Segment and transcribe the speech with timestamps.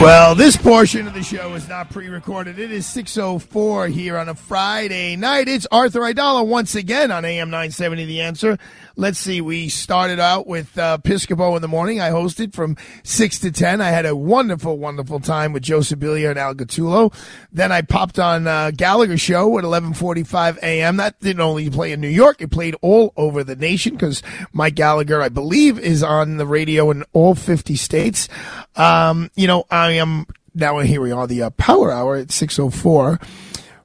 [0.00, 2.58] Well, this portion of the show is not pre-recorded.
[2.58, 5.46] It is 6:04 here on a Friday night.
[5.46, 8.58] It's Arthur Aidala once again on AM 970 The Answer.
[9.00, 9.40] Let's see.
[9.40, 12.02] We started out with uh, Piscopo in the morning.
[12.02, 13.80] I hosted from 6 to 10.
[13.80, 17.10] I had a wonderful, wonderful time with Joe Sibilia and Al Gattullo.
[17.50, 20.98] Then I popped on uh, Gallagher show at 11:45 a.m.
[20.98, 24.74] That didn't only play in New York; it played all over the nation because Mike
[24.74, 28.28] Gallagher, I believe, is on the radio in all 50 states.
[28.76, 33.18] Um, you know, I am now here we are the uh, Power Hour at 6:04.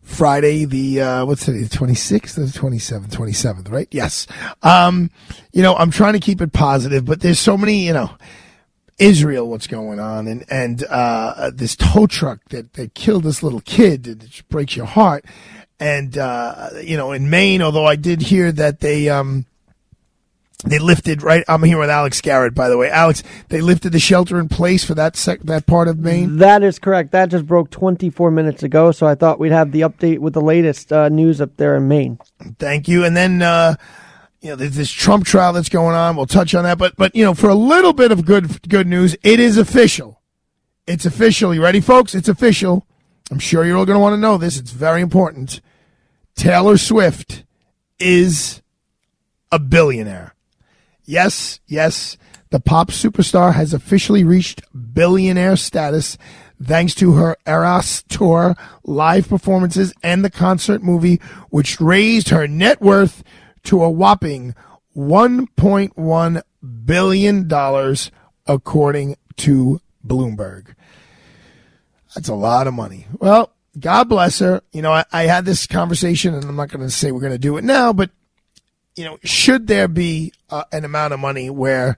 [0.06, 3.88] Friday, the uh, what's today, the twenty sixth or the twenty seventh, twenty seventh, right?
[3.92, 4.28] Yes.
[4.64, 5.10] Um,
[5.52, 8.12] you know, I'm trying to keep it positive, but there's so many, you know,
[9.00, 13.62] Israel, what's going on, and and uh, this tow truck that that killed this little
[13.62, 15.26] kid, it breaks your heart.
[15.80, 19.46] And uh, you know, in Maine, although I did hear that they um,
[20.66, 21.44] they lifted right.
[21.48, 22.90] I'm here with Alex Garrett, by the way.
[22.90, 26.38] Alex, they lifted the shelter in place for that sec, that part of Maine.
[26.38, 27.12] That is correct.
[27.12, 28.92] That just broke 24 minutes ago.
[28.92, 31.88] So I thought we'd have the update with the latest uh, news up there in
[31.88, 32.20] Maine.
[32.60, 33.04] Thank you.
[33.04, 33.76] And then uh,
[34.42, 36.16] you know there's this Trump trial that's going on.
[36.16, 36.78] We'll touch on that.
[36.78, 40.22] But but you know for a little bit of good good news, it is official.
[40.88, 41.54] It's official.
[41.54, 42.14] You ready, folks?
[42.14, 42.86] It's official.
[43.32, 44.60] I'm sure you're all going to want to know this.
[44.60, 45.62] It's very important.
[46.36, 47.44] Taylor Swift
[47.98, 48.62] is
[49.52, 50.35] a billionaire.
[51.06, 52.18] Yes, yes,
[52.50, 54.62] the pop superstar has officially reached
[54.94, 56.18] billionaire status
[56.62, 62.82] thanks to her Eras tour, live performances, and the concert movie, which raised her net
[62.82, 63.24] worth
[63.64, 64.56] to a whopping
[64.96, 66.42] $1.1
[66.86, 67.96] billion,
[68.48, 70.74] according to Bloomberg.
[72.14, 73.08] That's a lot of money.
[73.20, 74.62] Well, God bless her.
[74.72, 77.34] You know, I, I had this conversation, and I'm not going to say we're going
[77.34, 78.12] to do it now, but
[78.96, 81.98] you know, should there be uh, an amount of money where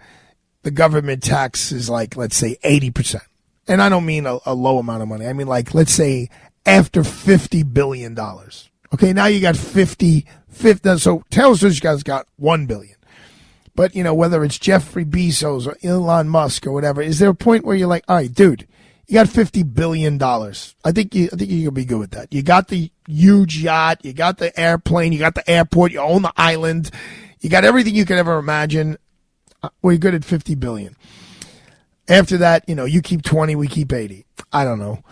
[0.63, 3.21] the government tax is like, let's say, 80%?
[3.67, 5.27] And I don't mean a, a low amount of money.
[5.27, 6.29] I mean, like, let's say
[6.65, 8.17] after $50 billion.
[8.93, 12.95] Okay, now you got 50, 50 so Taylor Swift guys got 1 billion.
[13.75, 17.35] But, you know, whether it's Jeffrey Bezos or Elon Musk or whatever, is there a
[17.35, 18.67] point where you're like, all right, dude,
[19.07, 20.75] you got fifty billion dollars.
[20.83, 22.33] I think you, I think you're gonna be good with that.
[22.33, 26.23] You got the huge yacht, you got the airplane, you got the airport, you own
[26.23, 26.91] the island,
[27.39, 28.97] you got everything you could ever imagine.
[29.63, 30.95] Uh, you're good at fifty billion.
[32.09, 34.25] After that, you know, you keep twenty, we keep eighty.
[34.51, 35.03] I don't know.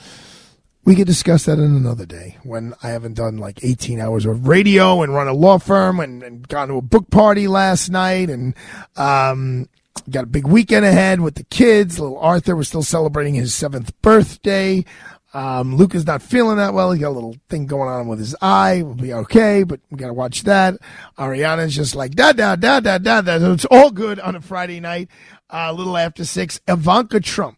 [0.84, 4.48] We could discuss that in another day when I haven't done like 18 hours of
[4.48, 8.30] radio and run a law firm and, and gone to a book party last night
[8.30, 8.54] and
[8.96, 9.68] um,
[10.10, 12.00] got a big weekend ahead with the kids.
[12.00, 14.86] Little Arthur was still celebrating his seventh birthday.
[15.34, 16.94] Um, Luke is not feeling that well.
[16.94, 18.84] He got a little thing going on with his eye.
[18.84, 20.76] We'll be okay, but we got to watch that.
[21.18, 23.40] Ariana's just like da da da da da da.
[23.40, 25.10] So it's all good on a Friday night,
[25.50, 26.62] uh, a little after six.
[26.70, 27.58] Ivanka Trump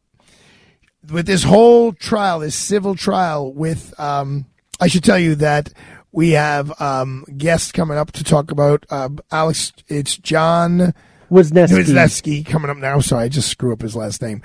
[1.11, 3.97] with this whole trial, this civil trial with.
[3.99, 4.47] Um,
[4.79, 5.71] I should tell you that
[6.11, 9.71] we have um, guests coming up to talk about uh, Alex.
[9.87, 10.95] It's John.
[11.29, 11.85] Wisniewski.
[11.85, 12.99] Wisniewski coming up now.
[12.99, 14.41] Sorry, I just screw up his last name.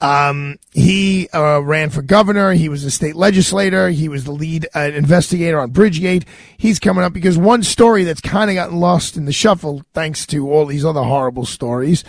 [0.00, 2.52] Um, he uh, ran for governor.
[2.52, 3.90] He was a state legislator.
[3.90, 6.24] He was the lead uh, investigator on Bridgegate.
[6.56, 10.26] He's coming up because one story that's kind of gotten lost in the shuffle, thanks
[10.28, 12.04] to all these other horrible stories,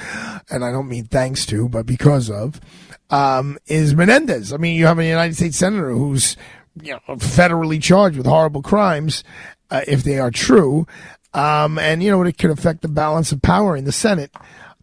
[0.49, 2.61] and I don't mean thanks to, but because of,
[3.09, 4.53] um, is Menendez.
[4.53, 6.37] I mean, you have a United States senator who's
[6.81, 9.23] you know, federally charged with horrible crimes,
[9.69, 10.87] uh, if they are true.
[11.33, 14.31] Um, and you know it could affect the balance of power in the Senate,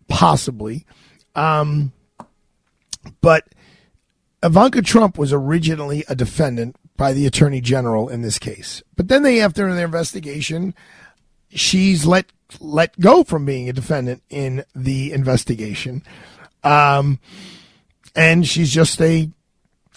[0.08, 0.84] possibly.
[1.34, 1.92] Um,
[3.20, 3.44] but
[4.42, 8.82] Ivanka Trump was originally a defendant by the Attorney General in this case.
[8.96, 10.74] But then they, after their investigation,
[11.50, 12.26] she's let
[12.58, 16.02] let go from being a defendant in the investigation.
[16.64, 17.20] Um,
[18.14, 19.30] and she's just a,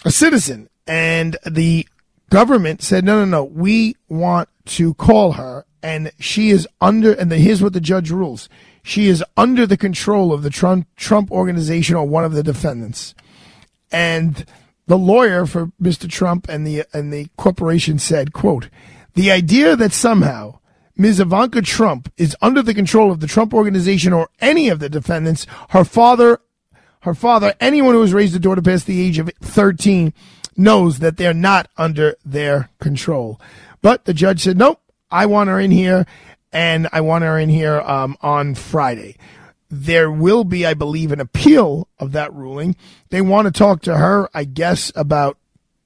[0.04, 0.68] a citizen.
[0.86, 1.88] And the
[2.30, 5.66] government said, no, no, no, we want to call her.
[5.84, 8.48] And she is under, and the, here's what the judge rules.
[8.82, 13.14] She is under the control of the Trump, Trump organization or one of the defendants.
[13.92, 14.46] And
[14.86, 16.08] the lawyer for Mr.
[16.08, 18.70] Trump and the, and the corporation said, quote,
[19.12, 20.58] the idea that somehow
[20.96, 21.20] Ms.
[21.20, 25.46] Ivanka Trump is under the control of the Trump organization or any of the defendants,
[25.68, 26.40] her father,
[27.00, 30.14] her father, anyone who has raised a daughter past the age of 13
[30.56, 33.38] knows that they're not under their control.
[33.82, 34.80] But the judge said, nope,
[35.10, 36.06] I want her in here
[36.52, 39.16] and I want her in here um, on Friday.
[39.68, 42.76] There will be, I believe, an appeal of that ruling.
[43.10, 45.36] They want to talk to her, I guess, about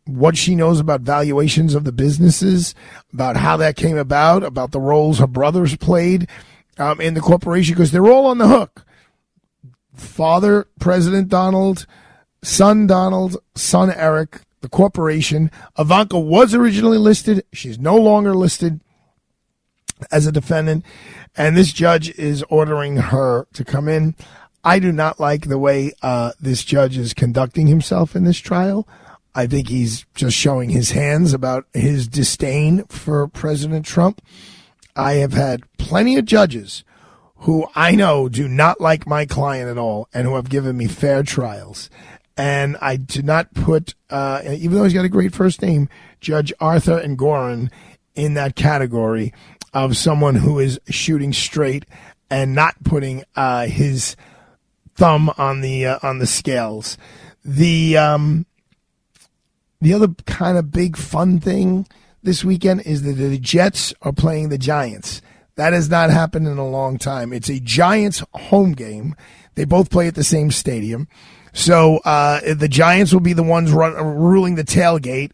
[0.04, 2.74] what she knows about valuations of the businesses,
[3.12, 6.28] about how that came about, about the roles her brothers played
[6.78, 8.84] um, in the corporation, because they're all on the hook.
[9.94, 11.86] Father, President Donald,
[12.42, 15.50] son Donald, son Eric, the corporation.
[15.78, 17.44] Ivanka was originally listed.
[17.52, 18.80] She's no longer listed
[20.10, 20.84] as a defendant.
[21.36, 24.14] And this judge is ordering her to come in.
[24.64, 28.88] I do not like the way uh, this judge is conducting himself in this trial.
[29.34, 34.20] I think he's just showing his hands about his disdain for President Trump.
[34.96, 36.82] I have had plenty of judges
[37.42, 40.88] who I know do not like my client at all and who have given me
[40.88, 41.88] fair trials.
[42.36, 45.88] And I did not put, uh, even though he's got a great first name,
[46.20, 47.70] Judge Arthur Engoron
[48.14, 49.32] in that category
[49.72, 51.84] of someone who is shooting straight
[52.30, 54.16] and not putting uh, his
[54.94, 56.98] thumb on the uh, on the scales.
[57.44, 58.46] The um,
[59.80, 61.86] the other kind of big fun thing
[62.22, 65.22] this weekend is that the Jets are playing the Giants.
[65.54, 67.32] That has not happened in a long time.
[67.32, 69.16] It's a Giants home game.
[69.54, 71.08] They both play at the same stadium.
[71.52, 75.32] So uh, the Giants will be the ones run, ruling the tailgate.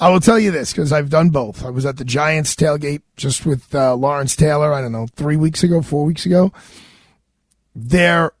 [0.00, 1.64] I will tell you this because I've done both.
[1.64, 4.72] I was at the Giants tailgate just with uh, Lawrence Taylor.
[4.72, 6.52] I don't know, three weeks ago, four weeks ago.
[7.74, 8.32] They're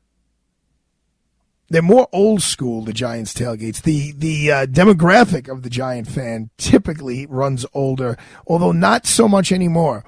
[1.68, 2.82] they're more old school.
[2.82, 3.82] The Giants tailgates.
[3.82, 8.16] The the uh, demographic of the Giant fan typically runs older,
[8.46, 10.04] although not so much anymore.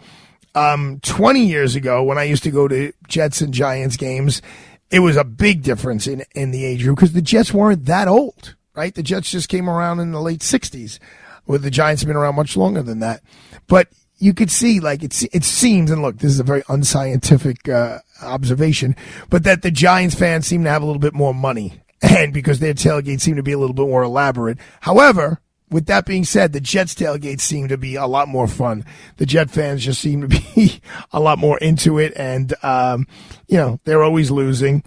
[0.55, 4.41] Um, Twenty years ago, when I used to go to Jets and Giants games,
[4.91, 8.06] it was a big difference in in the age group because the Jets weren't that
[8.06, 8.94] old, right?
[8.94, 11.00] The Jets just came around in the late '60s
[11.58, 13.23] the Giants have been around much longer than that.
[13.67, 13.88] But
[14.19, 17.99] you could see, like, it, it seems, and look, this is a very unscientific uh,
[18.23, 18.94] observation,
[19.31, 21.81] but that the Giants fans seem to have a little bit more money.
[22.02, 24.56] And because their tailgates seem to be a little bit more elaborate.
[24.81, 25.38] However,
[25.70, 28.85] with that being said, the Jets tailgates seem to be a lot more fun.
[29.19, 30.81] The Jet fans just seem to be
[31.12, 33.06] a lot more into it, and um,
[33.46, 34.82] you know they're always losing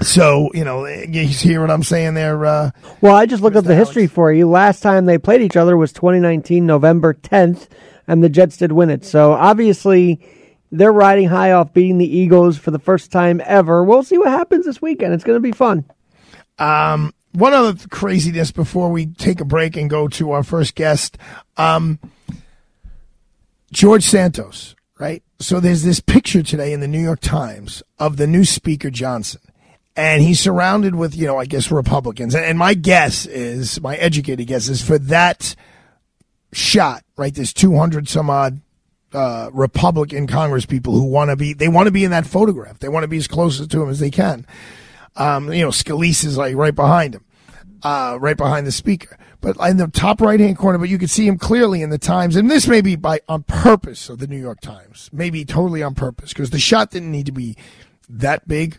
[0.00, 2.44] so you know, you hear what I'm saying there.
[2.44, 2.70] Uh,
[3.00, 3.88] well, I just looked up the Alex.
[3.88, 4.48] history for you.
[4.48, 7.68] Last time they played each other was 2019 November 10th,
[8.06, 9.04] and the Jets did win it.
[9.04, 10.20] So obviously,
[10.70, 13.82] they're riding high off beating the Eagles for the first time ever.
[13.84, 15.14] We'll see what happens this weekend.
[15.14, 15.84] It's going to be fun.
[16.58, 21.18] Um, one other craziness before we take a break and go to our first guest.
[21.56, 21.98] Um,
[23.72, 25.22] George Santos, right?
[25.38, 29.40] So there's this picture today in the New York Times of the new Speaker Johnson
[29.98, 32.36] and he's surrounded with, you know, I guess Republicans.
[32.36, 35.56] And my guess is, my educated guess is for that
[36.52, 37.34] shot, right?
[37.34, 38.60] There's 200 some odd
[39.12, 42.78] uh, Republican Congress people who want to be, they want to be in that photograph.
[42.78, 44.46] They want to be as close to him as they can.
[45.16, 47.24] Um, you know, Scalise is like right behind him,
[47.82, 49.18] uh, right behind the speaker.
[49.40, 51.98] But in the top right hand corner, but you can see him clearly in the
[51.98, 52.36] Times.
[52.36, 55.96] And this may be by on purpose of the New York Times, maybe totally on
[55.96, 57.56] purpose because the shot didn't need to be
[58.08, 58.78] that big.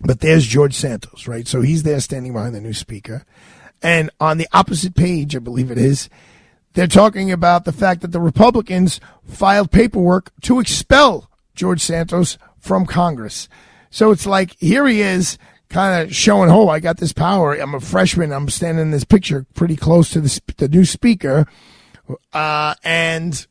[0.00, 1.46] But there's George Santos, right?
[1.46, 3.24] So he's there standing behind the new speaker.
[3.82, 6.08] And on the opposite page, I believe it is,
[6.72, 12.86] they're talking about the fact that the Republicans filed paperwork to expel George Santos from
[12.86, 13.48] Congress.
[13.90, 17.54] So it's like, here he is kind of showing, oh, I got this power.
[17.54, 18.32] I'm a freshman.
[18.32, 21.46] I'm standing in this picture pretty close to the, the new speaker.
[22.32, 23.46] Uh, and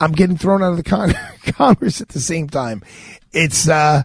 [0.00, 1.14] I'm getting thrown out of the con-
[1.52, 2.82] Congress at the same time.
[3.32, 4.02] It's, uh,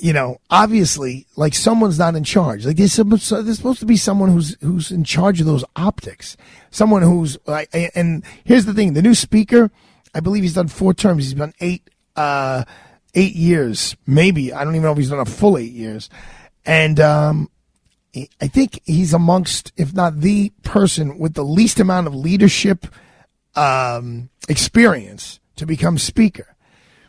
[0.00, 2.66] you know, obviously, like someone's not in charge.
[2.66, 6.36] Like there's, supposed, there's supposed to be someone who's who's in charge of those optics.
[6.70, 9.70] Someone who's like, and here's the thing: the new speaker,
[10.14, 11.24] I believe he's done four terms.
[11.24, 12.64] He's done eight, uh,
[13.14, 14.52] eight years, maybe.
[14.52, 16.10] I don't even know if he's done a full eight years,
[16.66, 17.50] and um,
[18.40, 22.86] I think he's amongst, if not the person with the least amount of leadership
[23.56, 26.54] um, experience to become speaker.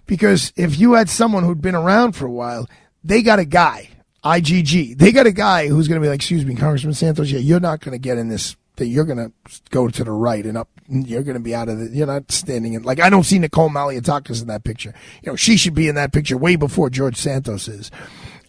[0.06, 2.68] Because if you had someone who'd been around for a while,
[3.04, 3.90] they got a guy,
[4.24, 4.98] IGG.
[4.98, 7.60] They got a guy who's going to be like, excuse me, Congressman Santos, yeah, you're
[7.60, 9.32] not going to get in this that you're going to
[9.72, 10.70] go to the right and up.
[10.88, 11.90] You're going to be out of the.
[11.90, 12.84] You're not standing in.
[12.84, 14.94] Like I don't see Nicole Malliotakis in that picture.
[15.22, 17.92] You know, she should be in that picture way before George Santos is.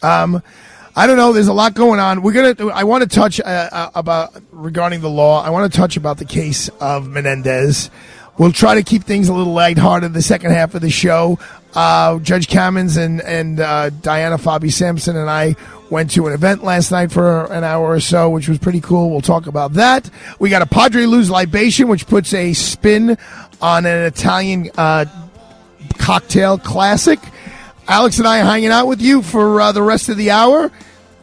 [0.03, 0.43] Um,
[0.99, 1.33] I don't know.
[1.33, 2.23] There's a lot going on.
[2.23, 2.73] We're gonna.
[2.73, 5.41] I want to touch uh, uh, about regarding the law.
[5.41, 7.89] I want to touch about the case of Menendez.
[8.37, 11.39] We'll try to keep things a little lighthearted the second half of the show.
[11.73, 15.55] Uh, Judge Kamins and and uh, Diana Fabi Samson and I
[15.89, 19.09] went to an event last night for an hour or so, which was pretty cool.
[19.09, 20.11] We'll talk about that.
[20.41, 23.17] We got a Padre Luz libation, which puts a spin
[23.61, 25.05] on an Italian uh,
[25.99, 27.21] cocktail classic.
[27.89, 30.71] Alex and I are hanging out with you for uh, the rest of the hour.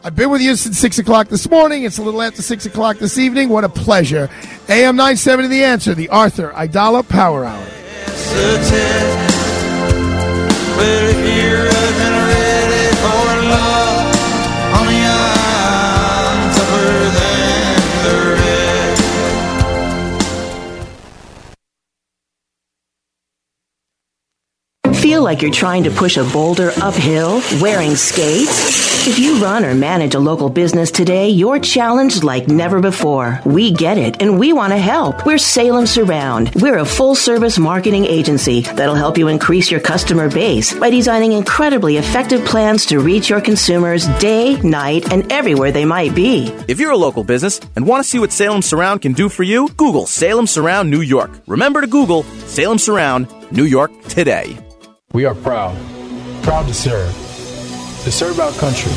[0.02, 1.84] I've been with you since 6 o'clock this morning.
[1.84, 3.48] It's a little after 6 o'clock this evening.
[3.48, 4.28] What a pleasure.
[4.68, 7.66] AM 970 The Answer, the Arthur Aidala Power Hour.
[25.16, 29.06] Feel like you're trying to push a boulder uphill wearing skates?
[29.06, 33.40] If you run or manage a local business today, you're challenged like never before.
[33.46, 35.24] We get it and we want to help.
[35.24, 36.54] We're Salem Surround.
[36.56, 41.32] We're a full service marketing agency that'll help you increase your customer base by designing
[41.32, 46.48] incredibly effective plans to reach your consumers day, night, and everywhere they might be.
[46.68, 49.44] If you're a local business and want to see what Salem Surround can do for
[49.44, 51.30] you, Google Salem Surround New York.
[51.46, 54.58] Remember to Google Salem Surround New York today.
[55.12, 55.76] We are proud,
[56.42, 57.08] proud to serve,
[58.04, 58.92] to serve our country,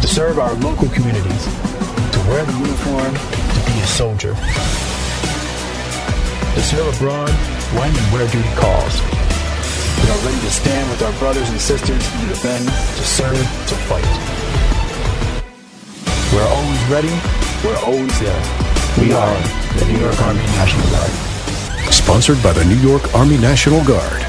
[0.00, 4.32] to serve our local communities, to wear the uniform, to be a soldier,
[6.54, 7.28] to serve abroad
[7.74, 9.02] when and where duty calls.
[10.00, 13.74] We are ready to stand with our brothers and sisters to defend, to serve, to
[13.90, 14.06] fight.
[16.32, 17.12] We're always ready,
[17.66, 18.42] we're always there.
[18.96, 19.36] We are
[19.76, 21.10] the New York Army National Guard.
[21.92, 24.27] Sponsored by the New York Army National Guard.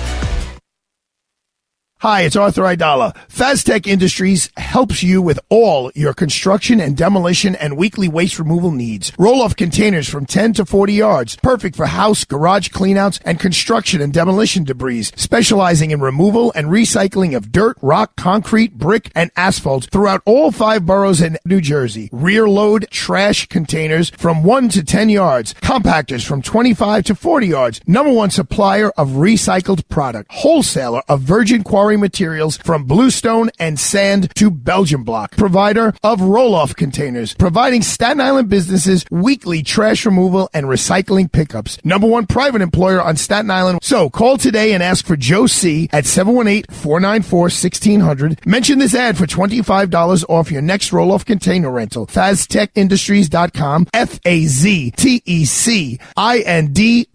[2.02, 3.14] Hi, it's Arthur Aidala.
[3.28, 9.12] Faztech Industries helps you with all your construction and demolition and weekly waste removal needs.
[9.20, 14.14] Roll-off containers from 10 to 40 yards, perfect for house, garage cleanouts, and construction and
[14.14, 20.22] demolition debris, specializing in removal and recycling of dirt, rock, concrete, brick, and asphalt throughout
[20.24, 22.08] all five boroughs in New Jersey.
[22.14, 27.82] Rear load trash containers from 1 to 10 yards, compactors from 25 to 40 yards,
[27.86, 34.34] number one supplier of recycled product, wholesaler of virgin quarry materials from bluestone and sand
[34.36, 35.36] to Belgian block.
[35.38, 41.78] Provider of roll-off containers, providing Staten Island businesses weekly trash removal and recycling pickups.
[41.84, 43.80] Number one private employer on Staten Island.
[43.82, 48.46] So call today and ask for Joe C at 718-494-1600.
[48.46, 52.08] Mention this ad for $25 off your next roll-off container rental.
[52.08, 53.88] FazTechIndustries.com.
[53.94, 55.00] F-A-Z-T-E-C-I-N-D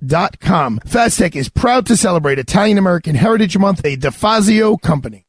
[0.07, 0.79] dot com.
[0.81, 5.27] Faztech is proud to celebrate Italian American Heritage Month, a DeFazio company.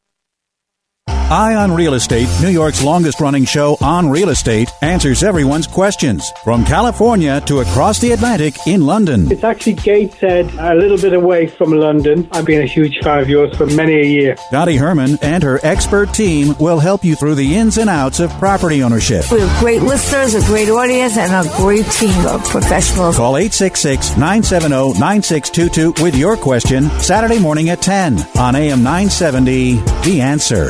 [1.31, 6.31] Eye on Real Estate, New York's longest running show on real estate, answers everyone's questions
[6.43, 9.31] from California to across the Atlantic in London.
[9.31, 12.27] It's actually Gateshead, a little bit away from London.
[12.31, 14.35] I've been a huge fan of yours for many a year.
[14.51, 18.29] Dottie Herman and her expert team will help you through the ins and outs of
[18.33, 19.25] property ownership.
[19.31, 23.17] We have great listeners, a great audience, and a great team of professionals.
[23.17, 29.77] Call 866 970 9622 with your question Saturday morning at 10 on AM 970.
[30.03, 30.69] The answer.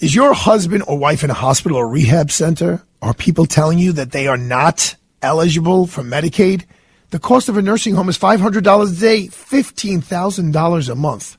[0.00, 2.84] Is your husband or wife in a hospital or rehab center?
[3.02, 6.66] Are people telling you that they are not eligible for Medicaid?
[7.10, 11.36] The cost of a nursing home is $500 a day, $15,000 a month.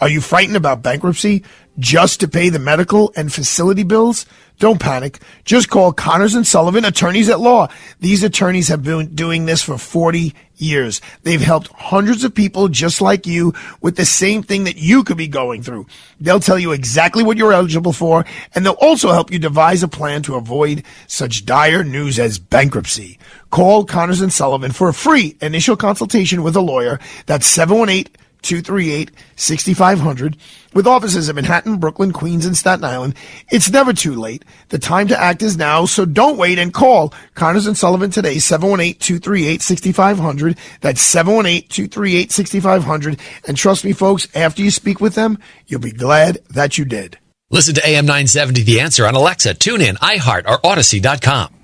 [0.00, 1.42] Are you frightened about bankruptcy
[1.80, 4.26] just to pay the medical and facility bills?
[4.58, 5.20] Don't panic.
[5.44, 7.68] Just call Connors and Sullivan, attorneys at law.
[8.00, 11.00] These attorneys have been doing this for 40 years.
[11.22, 15.16] They've helped hundreds of people just like you with the same thing that you could
[15.16, 15.86] be going through.
[16.20, 19.88] They'll tell you exactly what you're eligible for, and they'll also help you devise a
[19.88, 23.18] plan to avoid such dire news as bankruptcy.
[23.50, 26.98] Call Connors and Sullivan for a free initial consultation with a lawyer.
[27.26, 28.12] That's 718
[28.42, 30.36] 238 6500
[30.74, 33.14] with offices in Manhattan, Brooklyn, Queens, and Staten Island.
[33.50, 34.44] It's never too late.
[34.68, 38.36] The time to act is now, so don't wait and call Connors and Sullivan today,
[38.36, 40.56] 718-238-6500.
[40.80, 43.18] That's 718-238-6500.
[43.46, 47.18] And trust me, folks, after you speak with them, you'll be glad that you did.
[47.50, 51.54] Listen to AM 970 The Answer on Alexa, TuneIn, iHeart, or Audacy.com.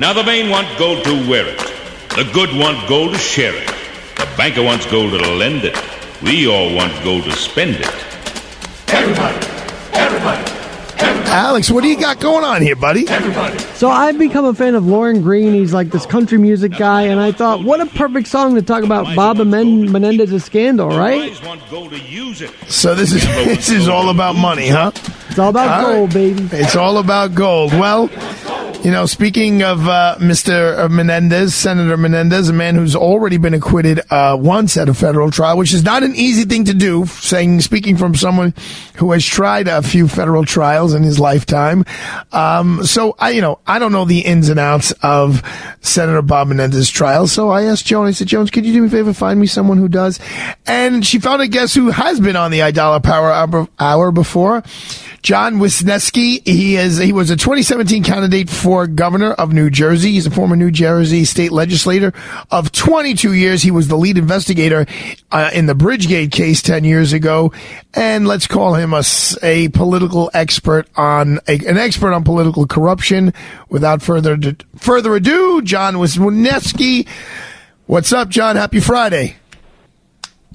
[0.00, 1.58] Now the vain want gold to wear it.
[2.10, 3.66] The good want gold to share it.
[4.16, 5.76] The banker wants gold to lend it.
[6.22, 7.86] We all want gold to spend it.
[8.88, 9.46] Everybody,
[9.94, 10.50] everybody.
[11.30, 13.08] Alex, what do you got going on here, buddy?
[13.08, 13.58] Everybody.
[13.74, 15.54] So I've become a fan of Lorne Greene.
[15.54, 18.82] He's like this country music guy, and I thought, what a perfect song to talk
[18.82, 21.32] about Bob Men- Menendez's scandal, right?
[22.68, 24.90] So this is this is all about money, huh?
[25.40, 26.48] It's all about All gold, baby.
[26.52, 27.72] It's all about gold.
[27.72, 28.10] Well,
[28.84, 30.90] you know, speaking of uh, Mr.
[30.90, 35.58] Menendez, Senator Menendez, a man who's already been acquitted uh, once at a federal trial,
[35.58, 37.04] which is not an easy thing to do.
[37.06, 38.54] Saying, speaking from someone
[38.96, 41.84] who has tried a few federal trials in his lifetime.
[42.32, 45.42] Um, so I, you know, I don't know the ins and outs of
[45.80, 47.26] Senator Bob Menendez's trial.
[47.26, 48.06] So I asked Joan.
[48.06, 50.20] I said, Jones, could you do me a favor, find me someone who does?
[50.66, 54.62] And she found a guest who has been on the Aidala Power Hour before.
[55.30, 56.44] John Wisniewski.
[56.44, 60.10] He is he was a 2017 candidate for governor of New Jersey.
[60.10, 62.12] He's a former New Jersey state legislator
[62.50, 63.62] of 22 years.
[63.62, 64.86] He was the lead investigator
[65.30, 67.52] uh, in the Bridgegate case 10 years ago,
[67.94, 69.04] and let's call him a,
[69.44, 73.32] a political expert on a, an expert on political corruption.
[73.68, 74.36] Without further
[74.78, 77.06] further ado, John Wisniewski.
[77.86, 78.56] What's up, John?
[78.56, 79.36] Happy Friday.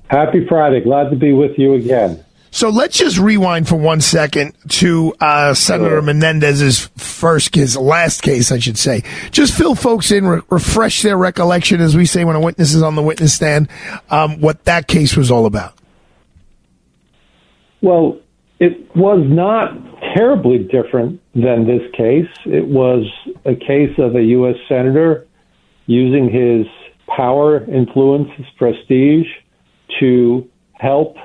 [0.08, 0.82] Happy Friday.
[0.82, 2.26] Glad to be with you again.
[2.56, 8.50] So let's just rewind for one second to uh, Senator Menendez's first, his last case,
[8.50, 9.04] I should say.
[9.32, 12.82] Just fill folks in, re- refresh their recollection, as we say when a witness is
[12.82, 13.68] on the witness stand,
[14.10, 15.74] um, what that case was all about.
[17.82, 18.22] Well,
[18.62, 19.74] it was not
[20.16, 22.32] terribly different than this case.
[22.46, 23.04] It was
[23.44, 24.56] a case of a U.S.
[24.70, 25.28] Senator
[25.88, 26.66] using his
[27.14, 29.28] power, influence, his prestige
[30.00, 31.18] to help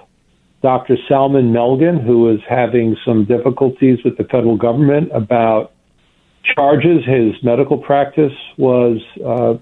[0.63, 0.97] Dr.
[1.09, 5.73] Salomon Melgen, who was having some difficulties with the federal government about
[6.55, 9.55] charges his medical practice was uh,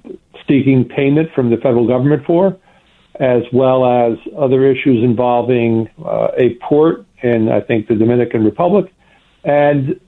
[0.46, 2.56] seeking payment from the federal government for,
[3.20, 8.92] as well as other issues involving uh, a port in, I think, the Dominican Republic.
[9.44, 10.00] And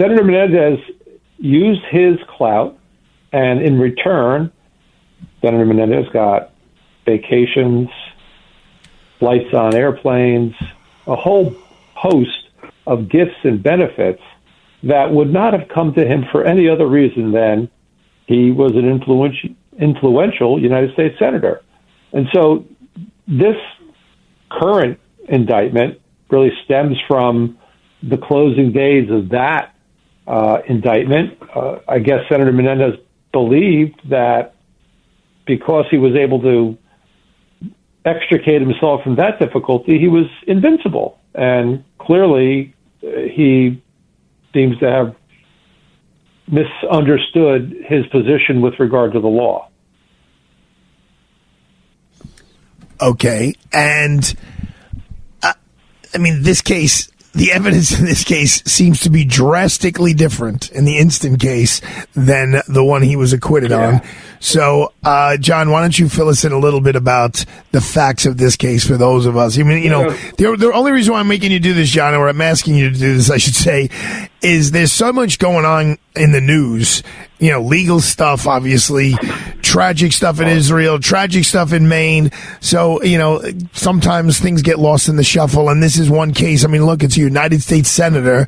[0.00, 0.78] Senator Menendez
[1.38, 2.78] used his clout,
[3.32, 4.52] and in return,
[5.42, 6.52] Senator Menendez got
[7.04, 7.88] vacations,
[9.24, 10.54] flights on airplanes,
[11.06, 11.54] a whole
[11.94, 12.50] host
[12.86, 14.20] of gifts and benefits
[14.82, 17.70] that would not have come to him for any other reason than
[18.26, 19.48] he was an influential,
[19.80, 21.62] influential United States senator.
[22.12, 22.66] And so
[23.26, 23.56] this
[24.50, 27.58] current indictment really stems from
[28.02, 29.74] the closing days of that
[30.26, 31.38] uh, indictment.
[31.54, 33.00] Uh, I guess Senator Menendez
[33.32, 34.54] believed that
[35.46, 36.76] because he was able to
[38.04, 41.18] extricate himself from that difficulty, he was invincible.
[41.34, 43.82] And clearly, uh, he
[44.52, 45.16] seems to have
[46.46, 49.68] misunderstood his position with regard to the law.
[53.00, 53.54] Okay.
[53.72, 54.34] And,
[55.42, 55.54] uh,
[56.14, 60.84] I mean, this case, the evidence in this case seems to be drastically different in
[60.84, 61.80] the instant case
[62.14, 64.02] than the one he was acquitted on.
[64.38, 68.26] So, uh, John, why don't you fill us in a little bit about the facts
[68.26, 69.58] of this case for those of us?
[69.58, 72.14] I mean, you know, the, the only reason why I'm making you do this, John,
[72.14, 73.90] or I'm asking you to do this, I should say,
[74.40, 77.02] is there's so much going on in the news.
[77.40, 79.14] You know, legal stuff, obviously,
[79.60, 82.30] tragic stuff in Israel, tragic stuff in Maine.
[82.60, 85.68] So, you know, sometimes things get lost in the shuffle.
[85.68, 86.64] And this is one case.
[86.64, 88.46] I mean, look, it's a United States Senator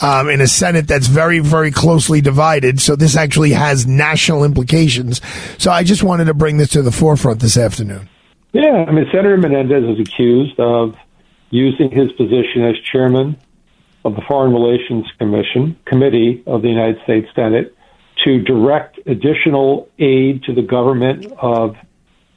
[0.00, 2.80] um, in a Senate that's very, very closely divided.
[2.80, 5.20] So this actually has national implications.
[5.58, 8.08] So I just wanted to bring this to the forefront this afternoon.
[8.52, 10.94] Yeah, I mean, Senator Menendez is accused of
[11.50, 13.36] using his position as chairman
[14.04, 17.74] of the Foreign Relations Commission Committee of the United States Senate
[18.24, 21.76] to direct additional aid to the government of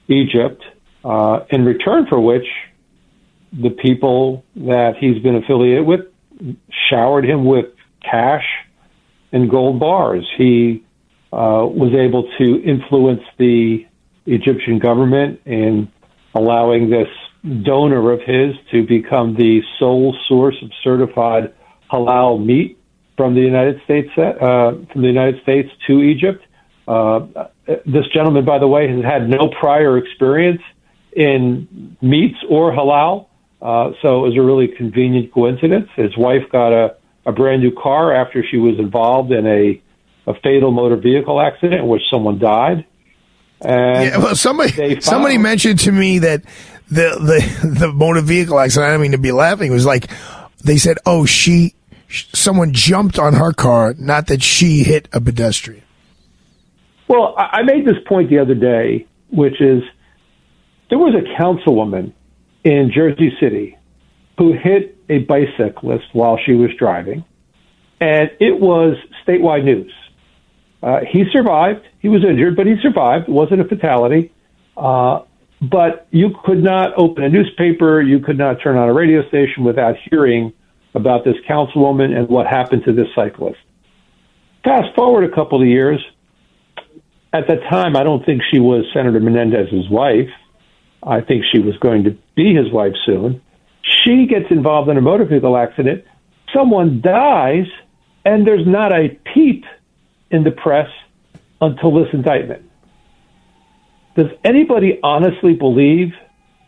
[0.07, 0.63] Egypt,
[1.03, 2.45] uh, in return for which
[3.53, 6.01] the people that he's been affiliated with
[6.89, 7.65] showered him with
[8.01, 8.45] cash
[9.31, 10.29] and gold bars.
[10.37, 10.83] He
[11.33, 13.85] uh, was able to influence the
[14.25, 15.91] Egyptian government in
[16.35, 17.07] allowing this
[17.63, 21.53] donor of his to become the sole source of certified
[21.91, 22.77] halal meat
[23.17, 26.43] from the United States uh, from the United States to Egypt.
[26.87, 27.27] Uh,
[27.85, 30.61] this gentleman, by the way, has had no prior experience
[31.13, 33.27] in meats or halal,
[33.61, 35.87] uh, so it was a really convenient coincidence.
[35.95, 39.81] His wife got a, a brand new car after she was involved in a,
[40.27, 42.85] a fatal motor vehicle accident in which someone died.
[43.61, 46.43] And yeah, well, somebody somebody mentioned to me that
[46.89, 48.89] the the the motor vehicle accident.
[48.89, 49.71] I don't mean to be laughing.
[49.71, 50.09] It was like
[50.63, 51.75] they said, "Oh, she,
[52.09, 55.83] someone jumped on her car, not that she hit a pedestrian."
[57.07, 59.83] Well, I made this point the other day, which is
[60.89, 62.13] there was a councilwoman
[62.63, 63.77] in Jersey City
[64.37, 67.25] who hit a bicyclist while she was driving,
[67.99, 68.95] and it was
[69.27, 69.91] statewide news.
[70.81, 71.81] Uh, he survived.
[71.99, 73.29] He was injured, but he survived.
[73.29, 74.31] It wasn't a fatality.
[74.75, 75.21] Uh,
[75.61, 79.63] but you could not open a newspaper, you could not turn on a radio station
[79.63, 80.53] without hearing
[80.95, 83.59] about this councilwoman and what happened to this cyclist.
[84.63, 86.03] Fast forward a couple of years.
[87.33, 90.29] At that time, I don't think she was Senator Menendez's wife.
[91.03, 93.41] I think she was going to be his wife soon.
[93.83, 96.03] She gets involved in a motor vehicle accident.
[96.53, 97.65] Someone dies,
[98.25, 99.63] and there's not a peep
[100.31, 100.89] in the press
[101.59, 102.63] until this indictment.
[104.15, 106.13] Does anybody honestly believe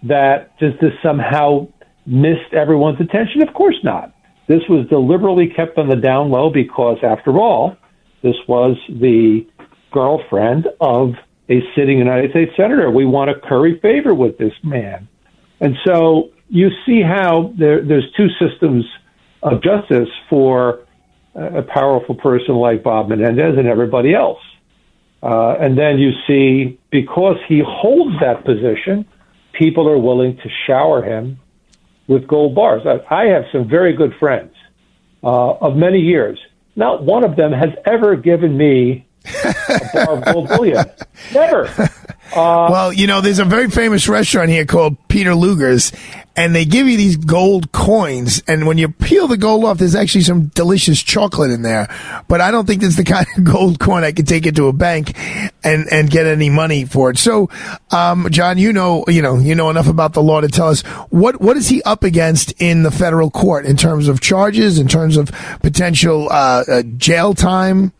[0.03, 1.67] that just this somehow
[2.05, 3.41] missed everyone's attention?
[3.41, 4.13] Of course not.
[4.47, 7.77] This was deliberately kept on the down low because, after all,
[8.21, 9.45] this was the
[9.91, 11.13] girlfriend of
[11.49, 12.89] a sitting United States senator.
[12.89, 15.07] We want to curry favor with this man.
[15.59, 18.85] And so you see how there, there's two systems
[19.41, 20.82] of justice for
[21.35, 24.41] a powerful person like Bob Menendez and everybody else.
[25.21, 29.05] Uh, and then you see, because he holds that position,
[29.53, 31.39] people are willing to shower him
[32.07, 32.81] with gold bars.
[32.85, 34.53] I, I have some very good friends
[35.23, 36.39] uh, of many years.
[36.75, 40.85] Not one of them has ever given me a bar of gold bullion.
[41.33, 41.69] Never.
[42.35, 45.91] Uh, well, you know, there's a very famous restaurant here called Peter Luger's,
[46.35, 48.41] and they give you these gold coins.
[48.47, 51.87] And when you peel the gold off, there's actually some delicious chocolate in there.
[52.27, 54.67] But I don't think it's the kind of gold coin I could take it to
[54.67, 55.15] a bank
[55.63, 57.19] and and get any money for it.
[57.19, 57.51] So,
[57.91, 60.81] um, John, you know, you know, you know enough about the law to tell us
[61.11, 64.87] what what is he up against in the federal court in terms of charges, in
[64.87, 67.93] terms of potential uh, uh, jail time.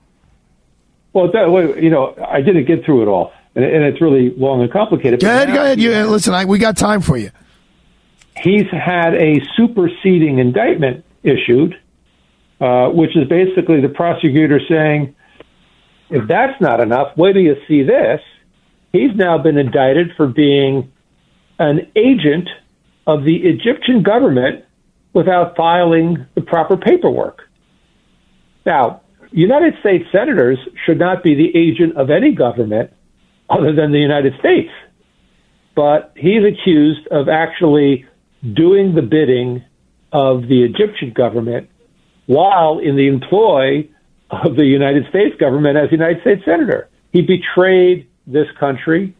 [1.13, 4.61] Well, that, you know, I didn't get through it all and, and it's really long
[4.61, 5.21] and complicated.
[5.21, 5.79] Go ahead, go ahead.
[5.79, 7.31] You, listen, I, we got time for you.
[8.41, 11.79] He's had a superseding indictment issued,
[12.59, 15.15] uh, which is basically the prosecutor saying,
[16.09, 18.21] if that's not enough, wait till you see this.
[18.91, 20.91] He's now been indicted for being
[21.59, 22.49] an agent
[23.07, 24.65] of the Egyptian government
[25.13, 27.41] without filing the proper paperwork.
[28.65, 32.91] Now, United States senators should not be the agent of any government
[33.57, 34.71] other than the United States.
[35.75, 38.05] But he's accused of actually
[38.53, 39.63] doing the bidding
[40.11, 41.69] of the Egyptian government
[42.25, 43.89] while in the employ
[44.29, 46.89] of the United States government as United States Senator.
[47.11, 49.15] He betrayed this country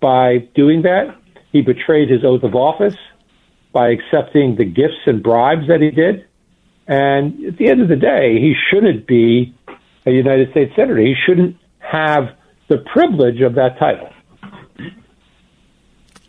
[0.00, 1.16] by doing that.
[1.52, 2.96] He betrayed his oath of office
[3.72, 6.26] by accepting the gifts and bribes that he did.
[6.86, 9.54] And at the end of the day, he shouldn't be
[10.06, 10.98] a United States Senator.
[10.98, 12.36] He shouldn't have
[12.68, 14.10] the privilege of that title.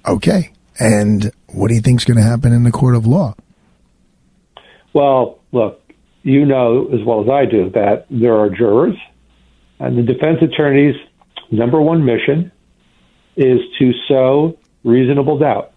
[0.06, 0.52] Okay.
[0.80, 3.36] And what do you think is going to happen in the court of law?
[4.94, 5.82] Well, look,
[6.24, 8.96] you know as well as I do that there are jurors,
[9.80, 10.96] and the defense attorney's
[11.52, 12.52] number one mission
[13.36, 15.72] is to sow reasonable doubt.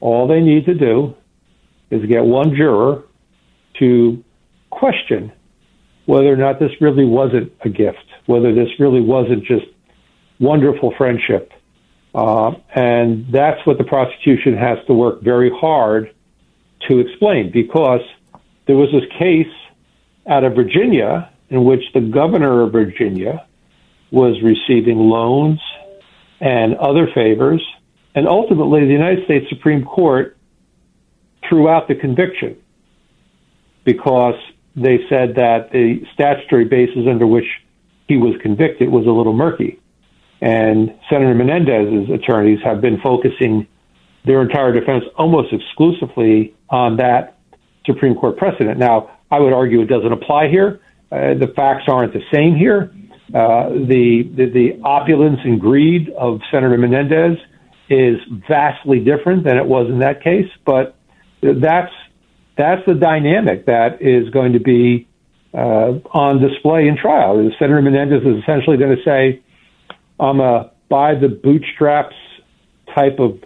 [0.00, 1.14] All they need to do
[1.90, 3.04] is get one juror
[3.78, 4.24] to
[4.70, 5.32] question
[6.06, 9.66] whether or not this really wasn't a gift whether this really wasn't just
[10.38, 11.52] wonderful friendship.
[12.14, 16.14] Uh, and that's what the prosecution has to work very hard
[16.88, 18.00] to explain because
[18.66, 19.52] there was this case
[20.28, 23.46] out of Virginia in which the governor of Virginia
[24.12, 25.60] was receiving loans
[26.40, 27.62] and other favors.
[28.14, 30.36] And ultimately, the United States Supreme Court
[31.48, 32.56] threw out the conviction
[33.84, 34.34] because
[34.76, 37.46] they said that the statutory basis under which
[38.10, 39.72] he was convicted was a little murky.
[40.58, 40.78] And
[41.10, 43.52] Senator Menendez's attorneys have been focusing
[44.28, 47.22] their entire defense almost exclusively on that
[47.88, 48.76] Supreme Court precedent.
[48.88, 48.96] Now,
[49.34, 50.70] I would argue it doesn't apply here,
[51.12, 52.80] Uh, the facts aren't the same here.
[53.40, 54.68] Uh, the, the the
[54.98, 57.36] opulence and greed of Senator Menendez
[57.88, 58.16] is
[58.48, 60.84] vastly different than it was in that case, but
[61.42, 61.94] that's
[62.56, 64.84] that's the dynamic that is going to be
[65.52, 67.50] uh, on display in trial.
[67.58, 69.42] Senator Menendez is essentially going to say,
[70.18, 72.16] "I'm a by the bootstraps
[72.94, 73.42] type of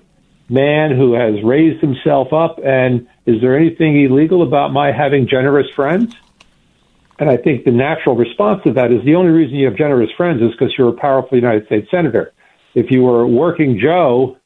[0.48, 5.68] man who has raised himself up, and is there anything illegal about my having generous
[5.74, 6.14] friends?"
[7.18, 10.10] And I think the natural response to that is the only reason you have generous
[10.16, 12.32] friends is because you're a powerful United States senator.
[12.74, 14.36] If you were a working Joe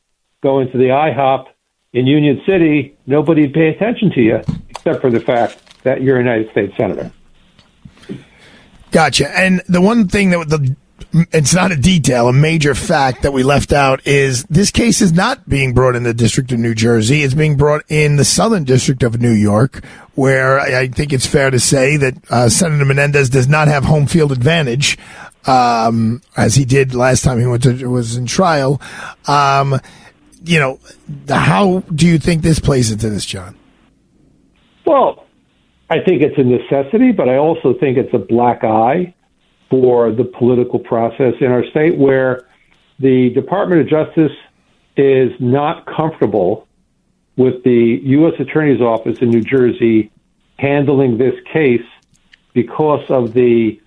[0.42, 1.46] going to the IHOP
[1.94, 6.20] in Union City, nobody'd pay attention to you except for the fact that you're a
[6.20, 7.10] United States senator.
[8.90, 9.30] Gotcha.
[9.36, 10.76] And the one thing that the
[11.12, 15.12] it's not a detail, a major fact that we left out is this case is
[15.12, 17.22] not being brought in the District of New Jersey.
[17.22, 21.50] It's being brought in the Southern District of New York, where I think it's fair
[21.50, 24.98] to say that uh, Senator Menendez does not have home field advantage,
[25.46, 28.80] um, as he did last time he went to, was in trial.
[29.26, 29.80] Um,
[30.44, 30.78] you know,
[31.28, 33.56] how do you think this plays into this, John?
[34.84, 35.24] Well,
[35.90, 39.14] I think it's a necessity, but I also think it's a black eye
[39.70, 42.46] for the political process in our state where
[42.98, 44.36] the Department of Justice
[44.96, 46.66] is not comfortable
[47.36, 48.34] with the U.S.
[48.38, 50.10] Attorney's Office in New Jersey
[50.58, 51.86] handling this case
[52.52, 53.80] because of the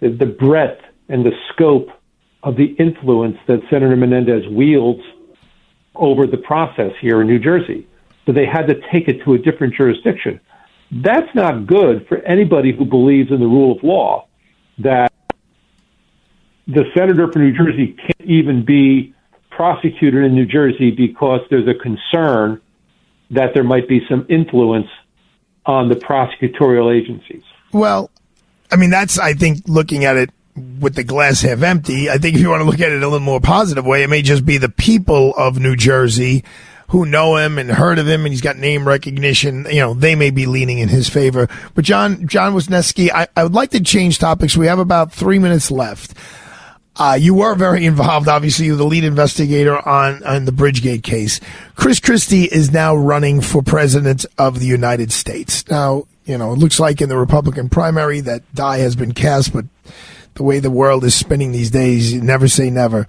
[0.00, 1.90] the breadth and the scope
[2.42, 5.02] of the influence that Senator Menendez wields
[5.96, 7.86] over the process here in New Jersey.
[8.24, 10.40] So they had to take it to a different jurisdiction.
[10.90, 14.26] That's not good for anybody who believes in the rule of law
[14.78, 15.12] that
[16.66, 19.14] the senator from New Jersey can't even be
[19.50, 22.60] prosecuted in New Jersey because there's a concern
[23.30, 24.86] that there might be some influence
[25.66, 27.42] on the prosecutorial agencies.
[27.72, 28.10] Well,
[28.70, 30.30] I mean, that's, I think, looking at it
[30.80, 32.08] with the glass half empty.
[32.08, 34.08] I think if you want to look at it a little more positive way, it
[34.08, 36.44] may just be the people of New Jersey
[36.88, 40.14] who know him and heard of him and he's got name recognition, you know, they
[40.14, 41.48] may be leaning in his favor.
[41.74, 44.56] But John, John Wisniewski, I, I would like to change topics.
[44.56, 46.14] We have about three minutes left.
[46.96, 48.26] Uh, you were very involved.
[48.26, 51.40] Obviously, you're the lead investigator on, on the Bridgegate case.
[51.76, 55.68] Chris Christie is now running for president of the United States.
[55.68, 59.52] Now, you know, it looks like in the Republican primary that die has been cast,
[59.52, 59.66] but
[60.34, 63.06] the way the world is spinning these days, you never say never.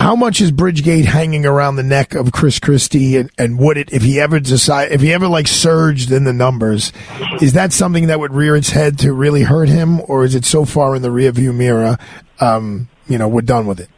[0.00, 3.92] How much is Bridgegate hanging around the neck of Chris Christie, and, and would it,
[3.92, 6.92] if he ever decide, if he ever like surged in the numbers,
[7.40, 10.44] is that something that would rear its head to really hurt him, or is it
[10.44, 11.96] so far in the rearview mirror?
[12.40, 13.88] Um, you know, we're done with it.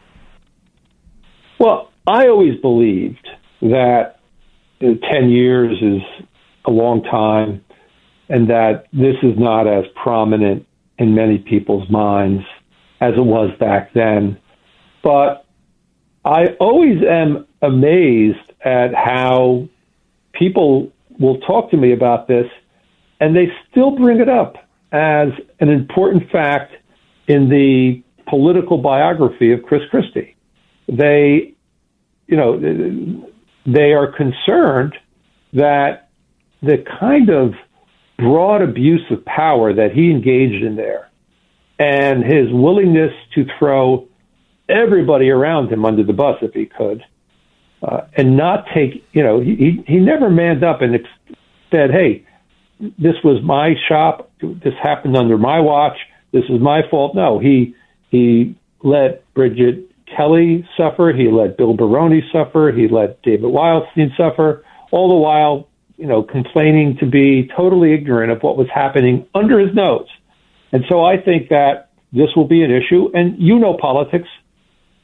[1.59, 3.27] Well, I always believed
[3.63, 4.19] that
[4.81, 6.27] ten years is
[6.67, 7.65] a long time,
[8.29, 10.67] and that this is not as prominent
[10.99, 12.45] in many people's minds
[13.01, 14.39] as it was back then.
[15.03, 15.46] But
[16.27, 19.69] I always am amazed at how
[20.33, 22.47] people will talk to me about this
[23.21, 24.57] and they still bring it up
[24.91, 25.29] as
[25.61, 26.73] an important fact
[27.29, 30.35] in the political biography of Chris Christie.
[30.89, 31.55] They,
[32.27, 32.59] you know,
[33.65, 34.97] they are concerned
[35.53, 36.09] that
[36.61, 37.55] the kind of
[38.19, 41.09] broad abuse of power that he engaged in there
[41.79, 44.09] and his willingness to throw
[44.69, 47.03] everybody around him under the bus if he could,
[47.83, 51.39] uh, and not take, you know, he, he never manned up and ex-
[51.71, 52.27] said, hey,
[52.81, 54.31] this was my shop.
[54.41, 55.97] This happened under my watch.
[56.33, 57.15] This is my fault.
[57.15, 57.75] No, he,
[58.11, 61.13] he let Bridget Kelly suffer.
[61.17, 62.73] He let Bill Baroni suffer.
[62.75, 68.31] He let David Wildstein suffer, all the while, you know, complaining to be totally ignorant
[68.31, 70.09] of what was happening under his nose.
[70.73, 73.11] And so I think that this will be an issue.
[73.15, 74.29] And you know politics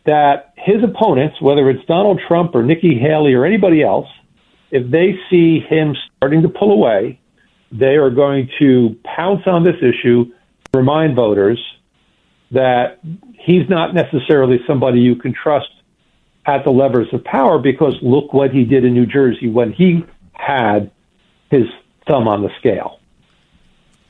[0.04, 4.08] that his opponents, whether it's Donald Trump or Nikki Haley or anybody else,
[4.70, 7.20] if they see him starting to pull away,
[7.70, 10.26] they are going to pounce on this issue,
[10.74, 11.58] remind voters
[12.50, 13.00] that
[13.34, 15.68] he's not necessarily somebody you can trust
[16.46, 20.04] at the levers of power because look what he did in New Jersey when he
[20.32, 20.90] had
[21.50, 21.64] his
[22.08, 22.98] thumb on the scale.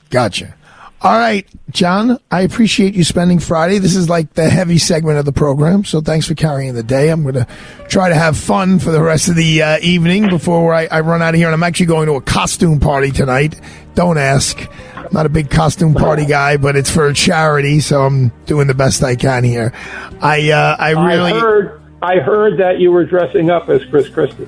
[0.09, 0.55] Gotcha.
[1.03, 3.77] All right, John, I appreciate you spending Friday.
[3.79, 7.09] This is like the heavy segment of the program, so thanks for carrying the day.
[7.09, 7.47] I'm going to
[7.89, 11.21] try to have fun for the rest of the uh, evening before I, I, run
[11.21, 11.47] out of here.
[11.47, 13.59] And I'm actually going to a costume party tonight.
[13.95, 14.57] Don't ask.
[14.95, 18.67] I'm not a big costume party guy, but it's for a charity, so I'm doing
[18.67, 19.73] the best I can here.
[20.21, 24.07] I uh, I really I heard I heard that you were dressing up as Chris
[24.07, 24.47] Christie.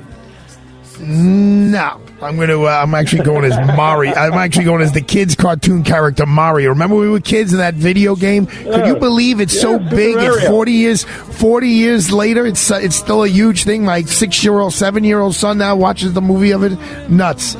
[1.01, 2.65] No, I'm going to.
[2.65, 4.09] Uh, I'm actually going as Mari.
[4.15, 6.69] I'm actually going as the kids' cartoon character Mario.
[6.69, 8.47] Remember we were kids in that video game?
[8.47, 10.15] Could you believe it's so big?
[10.17, 11.03] It's 40 years.
[11.03, 13.85] 40 years later, it's uh, it's still a huge thing.
[13.85, 16.77] My six year old, seven year old son now watches the movie of it.
[17.09, 17.55] Nuts.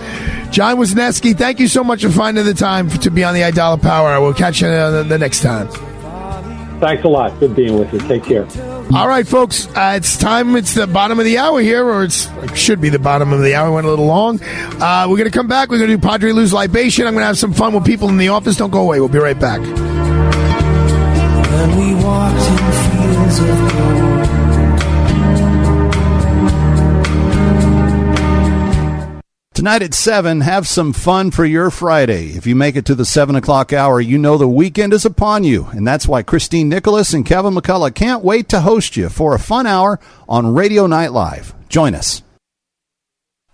[0.49, 3.82] John Wisniewski, thank you so much for finding the time to be on the Aidala
[3.82, 4.19] Power.
[4.21, 5.67] We'll catch you uh, the, the next time.
[6.80, 7.38] Thanks a lot.
[7.39, 7.99] Good being with you.
[7.99, 8.74] Take care.
[8.93, 10.55] All right, folks, uh, it's time.
[10.55, 13.41] It's the bottom of the hour here, or it's it should be the bottom of
[13.41, 13.71] the hour.
[13.71, 14.39] Went a little long.
[14.41, 15.69] Uh, we're going to come back.
[15.69, 17.07] We're going to do Padre Lose Libation.
[17.07, 18.55] I'm going to have some fun with people in the office.
[18.55, 18.99] Don't go away.
[18.99, 19.59] We'll be right back.
[29.65, 32.28] Tonight at 7, have some fun for your Friday.
[32.38, 35.43] If you make it to the 7 o'clock hour, you know the weekend is upon
[35.43, 35.65] you.
[35.71, 39.39] And that's why Christine Nicholas and Kevin McCullough can't wait to host you for a
[39.39, 39.99] fun hour
[40.30, 41.56] on Radio Night Live.
[41.67, 42.21] Join us.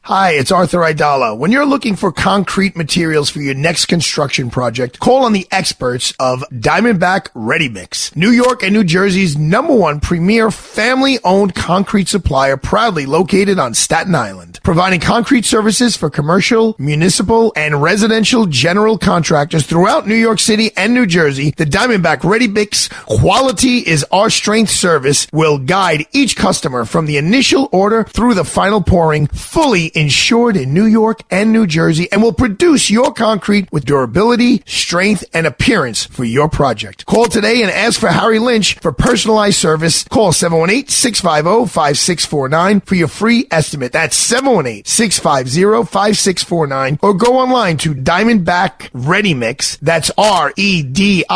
[0.06, 1.38] Hi, it's Arthur Aidala.
[1.38, 6.12] When you're looking for concrete materials for your next construction project, call on the experts
[6.20, 12.08] of Diamondback Ready Mix, New York and New Jersey's number one premier family owned concrete
[12.08, 14.60] supplier, proudly located on Staten Island.
[14.64, 20.96] Providing concrete services for commercial, municipal, and residential general contractors throughout New York City and
[20.96, 26.86] New Jersey, the Diamondback Ready Mix quality is our strength service will guide each customer
[26.86, 31.68] from the initial order through the final pouring, fully insured in New York and New
[31.68, 37.06] Jersey, and will produce your concrete with durability, strength, and appearance for your project.
[37.06, 40.04] Call today and ask for Harry Lynch for personalized service.
[40.06, 43.92] Call 718-650-5649 for your free estimate.
[43.92, 49.78] That's 718-650-5649 or go online to Diamondback Ready Mix.
[49.78, 51.30] That's R-E-D-I-M-I-X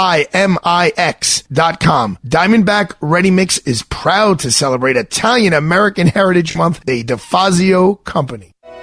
[1.52, 2.18] dot com.
[2.26, 8.45] Diamondback Ready Mix is proud to celebrate Italian American Heritage Month, the DeFazio Company.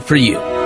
[0.00, 0.61] for you.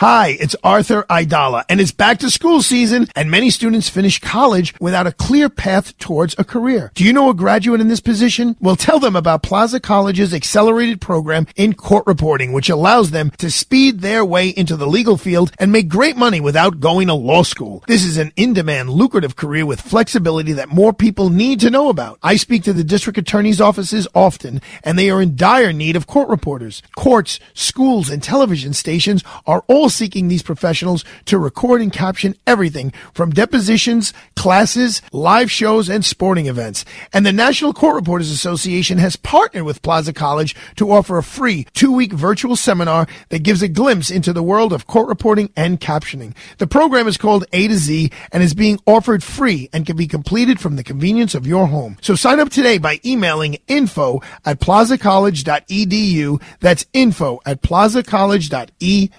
[0.00, 4.74] Hi, it's Arthur Aidala, and it's back to school season, and many students finish college
[4.78, 6.92] without a clear path towards a career.
[6.94, 8.58] Do you know a graduate in this position?
[8.60, 13.50] Well, tell them about Plaza College's accelerated program in court reporting, which allows them to
[13.50, 17.42] speed their way into the legal field and make great money without going to law
[17.42, 17.82] school.
[17.86, 22.18] This is an in-demand, lucrative career with flexibility that more people need to know about.
[22.22, 26.06] I speak to the district attorney's offices often, and they are in dire need of
[26.06, 26.82] court reporters.
[26.96, 32.92] Courts, schools, and television stations are all seeking these professionals to record and caption everything
[33.14, 36.84] from depositions, classes, live shows, and sporting events.
[37.12, 41.66] And the National Court Reporters Association has partnered with Plaza College to offer a free
[41.74, 46.34] two-week virtual seminar that gives a glimpse into the world of court reporting and captioning.
[46.58, 50.06] The program is called A to Z and is being offered free and can be
[50.06, 51.96] completed from the convenience of your home.
[52.00, 56.42] So sign up today by emailing info at plazacollege.edu.
[56.60, 59.10] That's info at plazacollege.edu.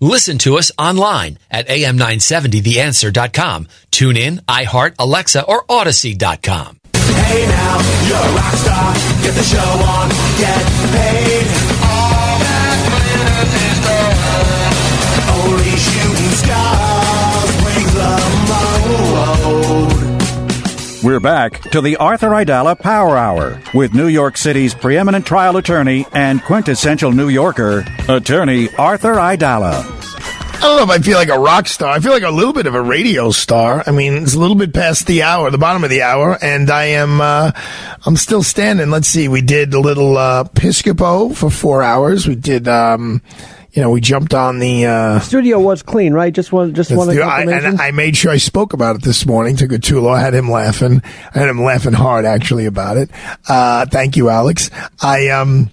[0.00, 3.68] Listen to us online at am970theanswer.com.
[3.90, 6.78] Tune in, iHeart, Alexa, or Odyssey.com.
[6.94, 7.78] Hey now,
[8.08, 8.94] you're a rock star.
[9.22, 11.29] Get the show on, get paid.
[21.02, 26.04] We're back to the Arthur Aidala Power Hour with New York City's preeminent trial attorney
[26.12, 29.82] and quintessential New Yorker, attorney Arthur Aidala.
[29.82, 31.88] I don't know if I feel like a rock star.
[31.88, 33.82] I feel like a little bit of a radio star.
[33.86, 36.70] I mean, it's a little bit past the hour, the bottom of the hour, and
[36.70, 37.52] I am, uh,
[38.04, 38.90] I'm still standing.
[38.90, 39.26] Let's see.
[39.26, 42.28] We did a little, uh, Piscopo for four hours.
[42.28, 43.22] We did, um,
[43.72, 46.32] you know, we jumped on the uh, studio was clean, right?
[46.32, 49.56] Just one, just one I, and I made sure I spoke about it this morning
[49.56, 50.12] to Gattulo.
[50.12, 51.02] I had him laughing.
[51.04, 53.10] I had him laughing hard actually about it.
[53.48, 54.70] Uh, thank you, Alex.
[55.00, 55.70] I um,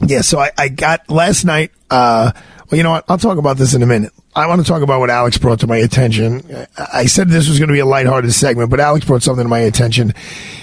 [0.00, 0.20] yeah.
[0.20, 1.72] So I, I got last night.
[1.88, 2.32] Uh,
[2.70, 3.04] well, you know what?
[3.08, 4.12] I'll talk about this in a minute.
[4.34, 6.42] I want to talk about what Alex brought to my attention.
[6.76, 9.44] I I said this was going to be a lighthearted segment, but Alex brought something
[9.44, 10.12] to my attention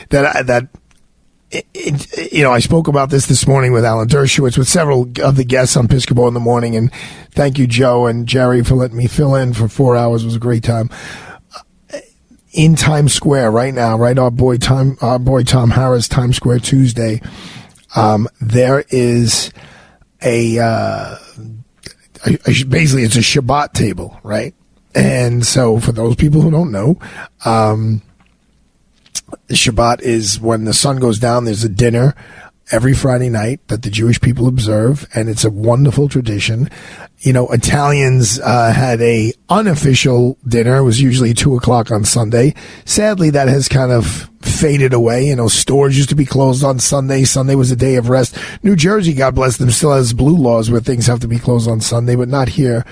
[0.09, 0.67] that I, that
[1.51, 5.03] it, it, you know, I spoke about this this morning with Alan Dershowitz, with several
[5.23, 6.91] of the guests on Piscopo in the morning, and
[7.31, 10.23] thank you, Joe and Jerry, for letting me fill in for four hours.
[10.23, 10.89] It was a great time.
[12.51, 16.59] In Times Square right now, right, our boy Tom, our boy Tom Harris, Times Square
[16.59, 17.21] Tuesday.
[17.95, 19.51] Um, there is
[20.21, 21.17] a, uh,
[22.25, 24.53] basically it's a Shabbat table, right?
[24.95, 26.99] And so for those people who don't know,
[27.45, 28.01] um,
[29.49, 31.45] Shabbat is when the sun goes down.
[31.45, 32.15] There's a dinner
[32.71, 36.69] every Friday night that the Jewish people observe, and it's a wonderful tradition.
[37.19, 40.77] You know, Italians uh, had a unofficial dinner.
[40.77, 42.53] It was usually two o'clock on Sunday.
[42.85, 45.27] Sadly, that has kind of faded away.
[45.27, 47.23] You know, stores used to be closed on Sunday.
[47.23, 48.37] Sunday was a day of rest.
[48.63, 51.69] New Jersey, God bless them, still has blue laws where things have to be closed
[51.69, 52.85] on Sunday, but not here.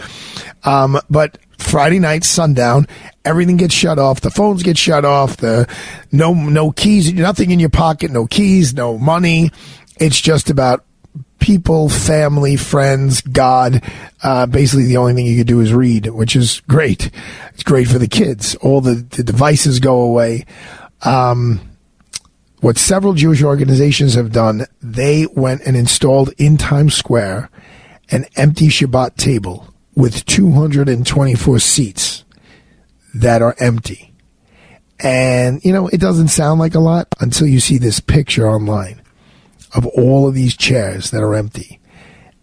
[0.63, 2.87] Um, but Friday night, sundown,
[3.23, 4.21] everything gets shut off.
[4.21, 5.37] The phones get shut off.
[5.37, 5.67] The
[6.11, 9.51] no no keys, nothing in your pocket, no keys, no money.
[9.99, 10.85] It's just about
[11.39, 13.83] people, family, friends, God.
[14.23, 17.11] Uh, basically, the only thing you could do is read, which is great.
[17.53, 18.55] It's great for the kids.
[18.55, 20.45] All the, the devices go away.
[21.03, 21.61] Um,
[22.61, 27.51] what several Jewish organizations have done, they went and installed in Times Square
[28.09, 32.23] an empty Shabbat table with 224 seats
[33.13, 34.13] that are empty.
[34.99, 39.01] And, you know, it doesn't sound like a lot until you see this picture online
[39.73, 41.79] of all of these chairs that are empty.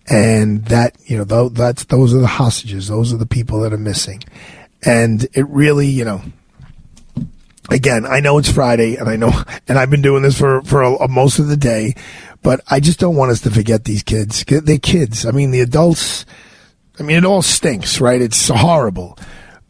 [0.09, 2.89] And that, you know, tho- that's, those are the hostages.
[2.89, 4.23] Those are the people that are missing.
[4.85, 6.23] And it really, you know,
[7.71, 9.31] again, I know it's Friday and I know,
[9.69, 11.95] and I've been doing this for, for a, a- most of the day,
[12.43, 14.45] but I just don't want us to forget these kids.
[14.45, 15.25] They're kids.
[15.25, 16.27] I mean, the adults,
[16.99, 18.21] I mean, it all stinks, right?
[18.21, 19.19] It's horrible.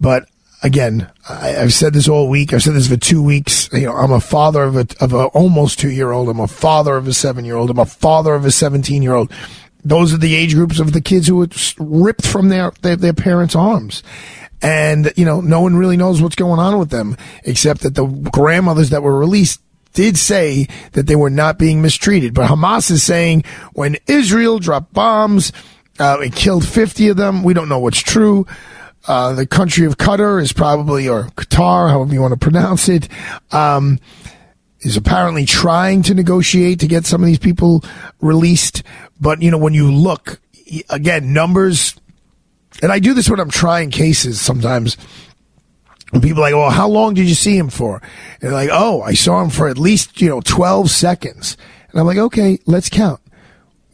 [0.00, 0.28] But
[0.62, 2.52] again, I, I've said this all week.
[2.52, 3.68] I've said this for two weeks.
[3.72, 6.28] You know, I'm a father of a, of a almost two year old.
[6.28, 7.70] I'm a father of a seven year old.
[7.70, 9.32] I'm a father of a 17 year old.
[9.84, 11.48] Those are the age groups of the kids who were
[11.78, 14.02] ripped from their, their, their parents' arms.
[14.60, 18.06] And, you know, no one really knows what's going on with them, except that the
[18.06, 19.60] grandmothers that were released
[19.92, 22.32] did say that they were not being mistreated.
[22.32, 23.42] But Hamas is saying
[23.72, 25.52] when Israel dropped bombs,
[25.98, 27.42] uh, it killed 50 of them.
[27.42, 28.46] We don't know what's true.
[29.06, 33.08] Uh, the country of Qatar is probably, or Qatar, however you want to pronounce it,
[33.50, 33.98] um,
[34.80, 37.84] is apparently trying to negotiate to get some of these people
[38.20, 38.82] released.
[39.20, 40.40] But, you know, when you look,
[40.88, 41.96] again, numbers,
[42.80, 44.96] and I do this when I'm trying cases sometimes.
[46.12, 48.02] People are like, well, how long did you see him for?
[48.42, 51.56] And like, oh, I saw him for at least, you know, 12 seconds.
[51.90, 53.20] And I'm like, okay, let's count.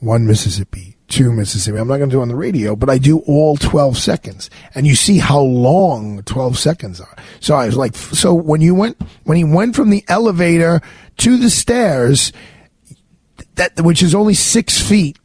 [0.01, 1.79] One Mississippi, two Mississippi.
[1.79, 4.51] I'm not going to do it on the radio, but I do all 12 seconds.
[4.75, 7.17] And you see how long 12 seconds are.
[7.41, 10.81] So I was like, so when you went, when he went from the elevator
[11.19, 12.33] to the stairs,
[13.55, 15.19] that, which is only six feet,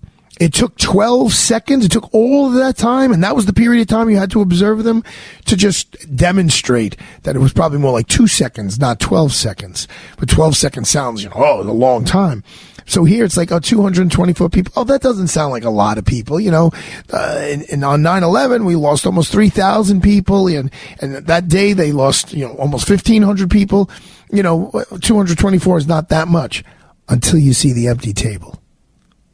[0.44, 1.86] it took 12 seconds.
[1.86, 3.14] It took all of that time.
[3.14, 5.02] And that was the period of time you had to observe them
[5.46, 9.88] to just demonstrate that it was probably more like two seconds, not 12 seconds.
[10.18, 12.44] But 12 seconds sounds, you know, oh, a long time.
[12.86, 14.74] So here it's like, oh, 224 people.
[14.76, 16.72] Oh, that doesn't sound like a lot of people, you know.
[17.14, 20.48] Uh, and, and on 9-11, we lost almost 3,000 people.
[20.48, 20.70] And,
[21.00, 23.90] and that day they lost, you know, almost 1,500 people.
[24.30, 26.66] You know, 224 is not that much
[27.08, 28.60] until you see the empty table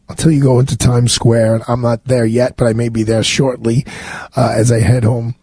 [0.10, 1.56] until you go into Times Square.
[1.56, 3.86] And I'm not there yet, but I may be there shortly
[4.36, 5.36] uh, as I head home.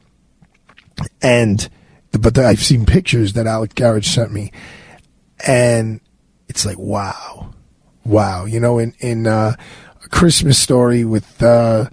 [1.22, 1.68] And
[2.12, 4.50] but I've seen pictures that Alec Garrett sent me,
[5.46, 6.00] and
[6.48, 7.52] it's like wow,
[8.04, 8.46] wow.
[8.46, 9.54] You know, in in uh,
[10.04, 11.42] a Christmas story with.
[11.42, 11.88] Uh,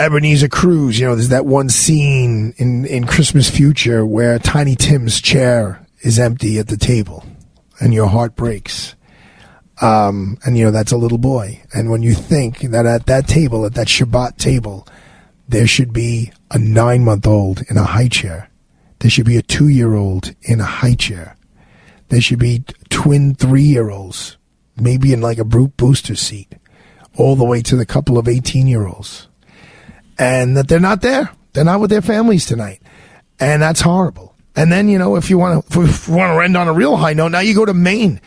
[0.00, 5.20] Ebenezer Scrooge, you know, there's that one scene in, in Christmas Future where Tiny Tim's
[5.20, 7.24] chair is empty at the table
[7.80, 8.94] and your heart breaks.
[9.80, 11.62] Um, and you know, that's a little boy.
[11.72, 14.86] And when you think that at that table, at that Shabbat table,
[15.48, 18.50] there should be a nine month old in a high chair.
[18.98, 21.36] There should be a two year old in a high chair.
[22.08, 24.36] There should be twin three year olds,
[24.76, 26.54] maybe in like a brute booster seat,
[27.16, 29.28] all the way to the couple of 18 year olds.
[30.18, 31.30] And that they're not there.
[31.52, 32.82] They're not with their families tonight.
[33.38, 34.34] And that's horrible.
[34.56, 36.72] And then, you know, if you want to, if you want to end on a
[36.72, 38.20] real high note, now you go to Maine.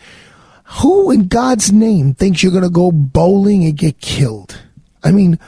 [0.80, 4.58] Who in God's name thinks you're going to go bowling and get killed?
[5.04, 5.38] I mean,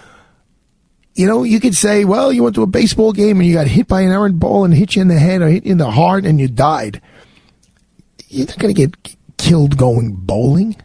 [1.15, 3.67] you know, you could say, well, you went to a baseball game and you got
[3.67, 5.79] hit by an errant ball and hit you in the head or hit you in
[5.79, 7.01] the heart and you died.
[8.29, 10.77] You're not going to get killed going bowling.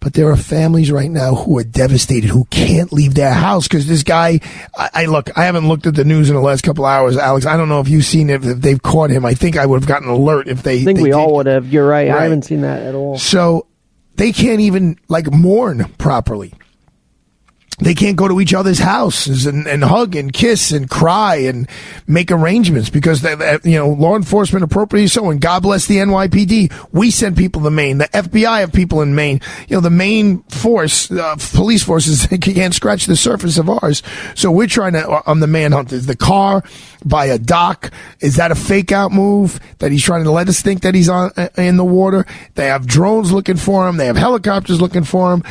[0.00, 3.86] But there are families right now who are devastated, who can't leave their house because
[3.88, 4.40] this guy.
[4.76, 5.36] I, I look.
[5.36, 7.46] I haven't looked at the news in the last couple hours, Alex.
[7.46, 8.44] I don't know if you've seen it.
[8.44, 10.82] If they've caught him, I think I would have gotten an alert if they.
[10.82, 11.16] I think they we did.
[11.16, 11.66] all would have.
[11.66, 12.10] You're right.
[12.10, 13.18] I haven't seen that at all.
[13.18, 13.66] So
[14.14, 16.54] they can't even like mourn properly.
[17.80, 21.68] They can't go to each other's houses and, and hug and kiss and cry and
[22.06, 26.88] make arrangements because they, you know law enforcement appropriately so and God bless the NYPD.
[26.92, 27.98] We send people to Maine.
[27.98, 29.40] The FBI have people in Maine.
[29.68, 34.02] You know the Maine force, uh, police forces can't scratch the surface of ours.
[34.34, 35.92] So we're trying to uh, on the manhunt.
[35.92, 36.64] Is the car
[37.04, 37.92] by a dock?
[38.20, 41.08] Is that a fake out move that he's trying to let us think that he's
[41.08, 42.26] on uh, in the water?
[42.56, 43.98] They have drones looking for him.
[43.98, 45.44] They have helicopters looking for him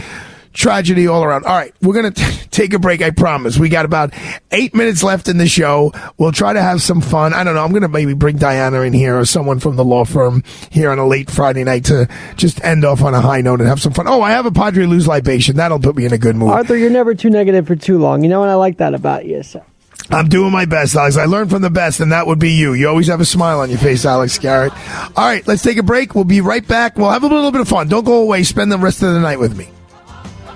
[0.58, 1.46] tragedy all around.
[1.46, 3.58] All right, we're going to take a break, I promise.
[3.58, 4.14] We got about
[4.52, 5.94] eight minutes left in the show.
[6.18, 7.34] We'll try to have some fun.
[7.34, 7.64] I don't know.
[7.64, 10.90] I'm going to maybe bring Diana in here or someone from the law firm here
[10.90, 13.82] on a late Friday night to just end off on a high note and have
[13.82, 14.08] some fun.
[14.08, 15.58] Oh, I have a Padre Lou's libation.
[15.58, 16.50] That'll put me in a good mood.
[16.50, 18.24] Arthur, you're never too negative for too long.
[18.24, 19.44] You know, and I like that about you.
[19.44, 19.64] So.
[20.10, 21.18] I'm doing my best, Alex.
[21.18, 22.74] I learned from the best, and that would be you.
[22.74, 24.72] You always have a smile on your face, Alex Garrett.
[25.18, 26.16] All right, let's take a break.
[26.16, 26.98] We'll be right back.
[26.98, 27.90] We'll have a little bit of fun.
[27.90, 28.44] Don't go away.
[28.44, 29.70] Spend the rest of the night with me.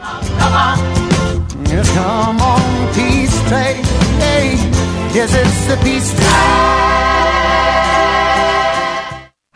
[0.01, 3.83] Yes, come on, peace train.
[4.17, 4.55] Hey,
[5.13, 6.11] yes, it's the peace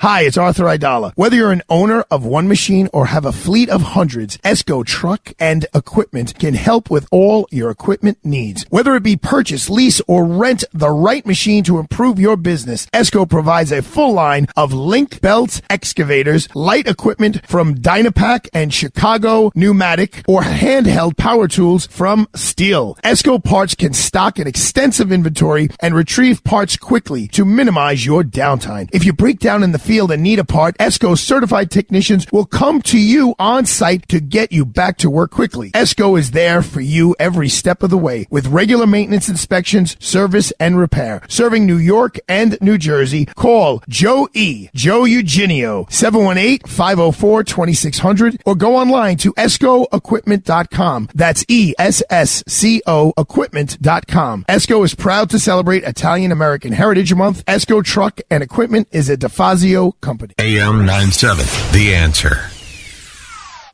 [0.05, 1.13] Hi, it's Arthur Aidala.
[1.15, 5.33] Whether you're an owner of one machine or have a fleet of hundreds, Esco Truck
[5.39, 8.67] and Equipment can help with all your equipment needs.
[8.69, 13.27] Whether it be purchase, lease, or rent the right machine to improve your business, Esco
[13.27, 20.23] provides a full line of link belts, excavators, light equipment from Dynapac and Chicago Pneumatic,
[20.27, 22.95] or handheld power tools from Stihl.
[23.01, 28.87] Esco Parts can stock an extensive inventory and retrieve parts quickly to minimize your downtime.
[28.93, 32.45] If you break down in the field and need a part, Esco certified technicians will
[32.45, 35.71] come to you on site to get you back to work quickly.
[35.71, 40.51] Esco is there for you every step of the way with regular maintenance inspections, service,
[40.59, 41.21] and repair.
[41.29, 44.67] Serving New York and New Jersey, call Joe E.
[44.75, 51.09] Joe Eugenio, 718-504-2600 or go online to escoequipment.com.
[51.15, 54.45] That's E-S-S-C-O equipment.com.
[54.49, 57.45] Esco is proud to celebrate Italian American Heritage Month.
[57.45, 60.33] Esco Truck and Equipment is a DeFazio company.
[60.39, 62.49] AM 97, The Answer.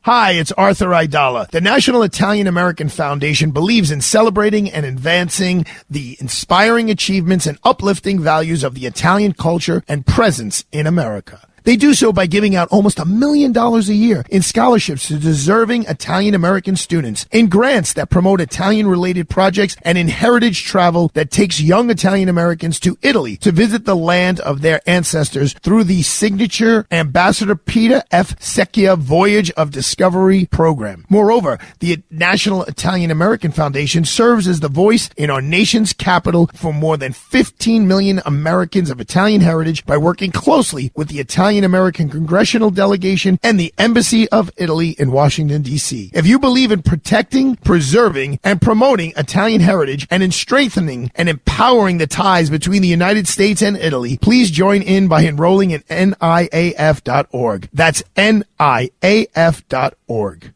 [0.04, 1.47] Hi, it's Arthur Aidala.
[1.52, 8.20] The National Italian American Foundation believes in celebrating and advancing the inspiring achievements and uplifting
[8.20, 11.47] values of the Italian culture and presence in America.
[11.64, 15.18] They do so by giving out almost a million dollars a year in scholarships to
[15.18, 21.12] deserving Italian American students, in grants that promote Italian related projects, and in heritage travel
[21.14, 25.84] that takes young Italian Americans to Italy to visit the land of their ancestors through
[25.84, 28.38] the signature Ambassador Peter F.
[28.39, 31.05] Secchia Voyage of Discovery program.
[31.09, 36.74] Moreover, the National Italian American Foundation serves as the voice in our nation's capital for
[36.74, 42.10] more than 15 million Americans of Italian heritage by working closely with the Italian American
[42.10, 46.12] Congressional Delegation and the Embassy of Italy in Washington, D.C.
[46.14, 51.97] If you believe in protecting, preserving, and promoting Italian heritage and in strengthening and empowering
[51.97, 57.70] the ties between the United States and Italy, please join in by enrolling in NIAF.org.
[57.74, 58.43] That's NIAF.org.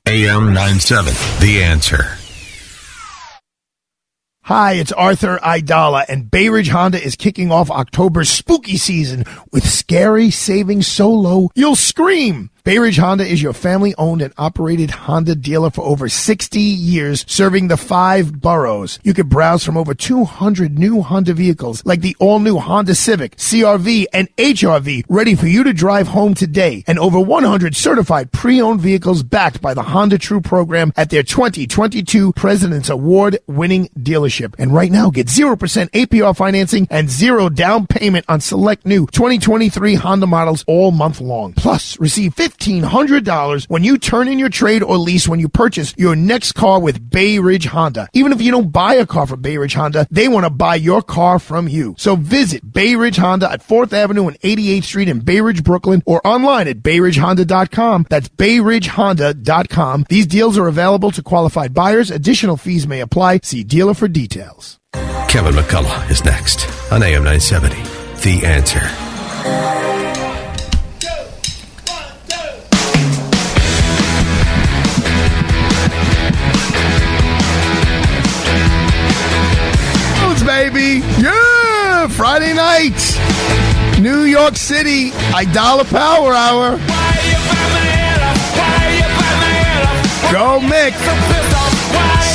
[0.08, 2.25] AM 97, The Answer.
[4.46, 9.68] Hi, it's Arthur Aidala, and Bay Ridge Honda is kicking off October's spooky season with
[9.68, 12.52] scary savings so low you'll scream.
[12.66, 17.24] Bay Ridge Honda is your family owned and operated Honda dealer for over 60 years,
[17.28, 18.98] serving the five boroughs.
[19.04, 23.36] You can browse from over 200 new Honda vehicles like the all new Honda Civic,
[23.36, 28.60] CRV, and HRV ready for you to drive home today, and over 100 certified pre
[28.60, 34.56] owned vehicles backed by the Honda True program at their 2022 President's Award winning dealership.
[34.58, 35.56] And right now, get 0%
[35.92, 41.54] APR financing and zero down payment on select new 2023 Honda models all month long.
[41.54, 46.16] Plus, receive $1,500 when you turn in your trade or lease when you purchase your
[46.16, 48.08] next car with Bay Ridge Honda.
[48.14, 50.76] Even if you don't buy a car from Bay Ridge Honda, they want to buy
[50.76, 51.96] your car from you.
[51.98, 56.04] So visit Bay Ridge Honda at 4th Avenue and 88th Street in Bay Ridge, Brooklyn,
[56.06, 58.08] or online at bayridgehonda.com.
[58.10, 60.06] That's bayridgehonda.com.
[60.10, 62.12] These deals are available to qualified buyers.
[62.12, 63.40] Additional fees may apply.
[63.44, 64.80] See dealer for details.
[65.28, 67.76] Kevin McCullough is next on AM 970,
[68.22, 69.95] The Answer.
[80.70, 81.06] baby.
[81.22, 82.98] Yeah, Friday night,
[84.02, 86.78] New York City, Aidala Power Hour.
[90.32, 90.94] Go, Mick.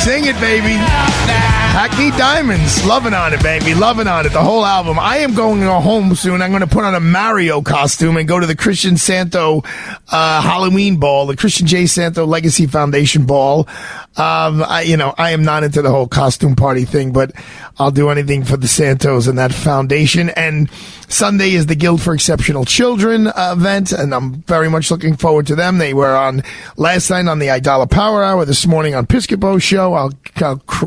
[0.03, 1.40] Sing it, baby.
[1.71, 4.33] Hackney Diamonds, loving on it, baby, loving on it.
[4.33, 4.99] The whole album.
[4.99, 6.41] I am going home soon.
[6.41, 9.63] I'm going to put on a Mario costume and go to the Christian Santo
[10.11, 11.85] uh, Halloween ball, the Christian J.
[11.85, 13.69] Santo Legacy Foundation ball.
[14.17, 17.31] Um, I, you know, I am not into the whole costume party thing, but
[17.79, 20.29] I'll do anything for the Santos and that foundation.
[20.31, 20.69] And
[21.07, 25.47] Sunday is the Guild for Exceptional Children uh, event, and I'm very much looking forward
[25.47, 25.77] to them.
[25.77, 26.43] They were on
[26.75, 29.93] last night on the Aidala Power Hour, this morning on Piscopo Show.
[29.93, 30.85] I'll, I'll cr-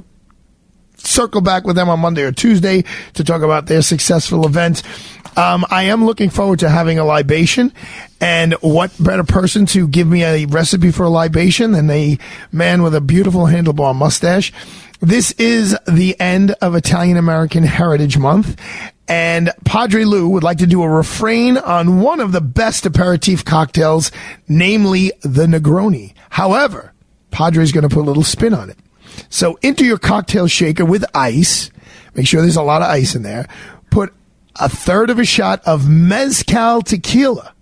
[1.07, 2.85] circle back with them on Monday or Tuesday
[3.15, 4.83] to talk about their successful event.
[5.37, 7.73] Um, I am looking forward to having a libation,
[8.21, 12.19] and what better person to give me a recipe for a libation than a
[12.53, 14.53] man with a beautiful handlebar mustache?
[15.01, 18.61] This is the end of Italian American Heritage Month,
[19.09, 23.45] and Padre Lou would like to do a refrain on one of the best aperitif
[23.45, 24.13] cocktails,
[24.49, 26.15] namely the Negroni.
[26.31, 26.93] However,
[27.33, 28.79] Padre's going to put a little spin on it.
[29.29, 31.71] So into your cocktail shaker with ice.
[32.15, 33.49] Make sure there's a lot of ice in there.
[33.91, 34.13] Put
[34.57, 37.55] a third of a shot of mezcal tequila.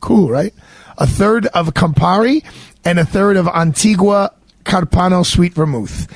[0.00, 0.54] Cool, right?
[0.98, 2.44] A third of Campari
[2.84, 4.32] and a third of Antica
[4.64, 6.06] Carpano sweet vermouth.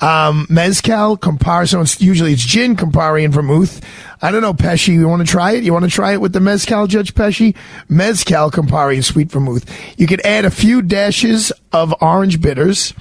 [0.00, 3.80] Um, mezcal, Campari, so it's usually it's gin, Campari, and vermouth.
[4.20, 5.64] I don't know, Pesci, you want to try it?
[5.64, 7.54] You want to try it with the mezcal, Judge Pesci?
[7.88, 9.64] Mezcal, Campari, and sweet vermouth.
[9.98, 12.92] You could add a few dashes of orange bitters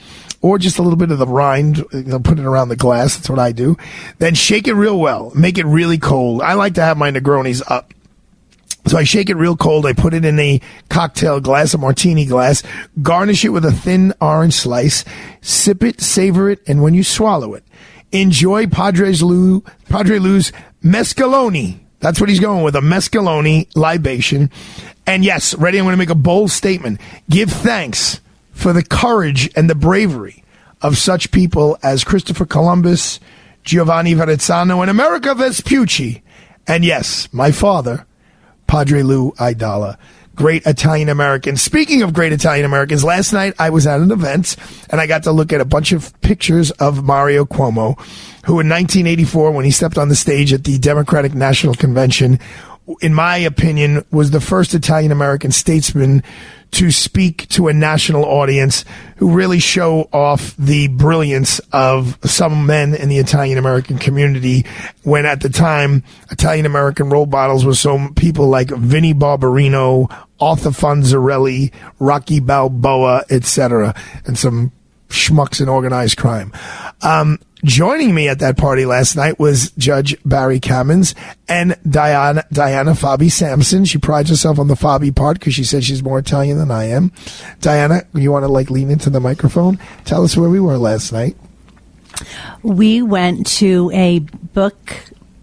[0.46, 3.16] or just a little bit of the rind, know, put it around the glass.
[3.16, 3.76] That's what I do.
[4.20, 5.32] Then shake it real well.
[5.34, 6.44] Make it really cold.
[6.44, 7.95] I like to have my Negronis up.
[8.88, 9.86] So I shake it real cold.
[9.86, 12.62] I put it in a cocktail glass, a martini glass,
[13.02, 15.04] garnish it with a thin orange slice,
[15.42, 17.64] sip it, savor it, and when you swallow it,
[18.12, 20.52] enjoy Padres Lou, Padre Lou's
[20.84, 21.80] mescaloni.
[22.00, 24.52] That's what he's going with, a mescaloni libation.
[25.08, 27.02] And yes, ready, I'm going to make a bold statement.
[27.30, 28.22] Give thanks
[28.52, 30.44] for the courage and the bravery
[30.82, 33.20] of such people as Christopher Columbus,
[33.64, 36.22] Giovanni Verrazzano, and Amerigo Vespucci.
[36.68, 38.06] And yes, my father,
[38.68, 39.98] Padre Lou Aidala,
[40.36, 41.58] great Italian American.
[41.58, 44.56] Speaking of great Italian Americans, last night I was at an event
[44.90, 47.98] and I got to look at a bunch of pictures of Mario Cuomo,
[48.46, 52.40] who in 1984, when he stepped on the stage at the Democratic National Convention,
[53.02, 56.22] in my opinion, was the first Italian American statesman
[56.76, 58.84] to speak to a national audience
[59.16, 64.66] who really show off the brilliance of some men in the Italian American community
[65.04, 70.72] when at the time Italian American role models were some people like Vinnie Barbarino, Arthur
[70.72, 73.96] Fonzarelli, Rocky Balboa, etc.,
[74.26, 74.74] and some
[75.08, 76.52] schmucks in organized crime.
[77.02, 81.16] Um, joining me at that party last night was Judge Barry Kamins
[81.50, 83.84] and Diana Diana Fabi Samson.
[83.84, 86.86] She prides herself on the Fabi part because she said she's more Italian than I
[86.86, 87.12] am.
[87.62, 89.80] Diana, you want to like lean into the microphone?
[90.06, 91.36] Tell us where we were last night.
[92.64, 94.78] We went to a book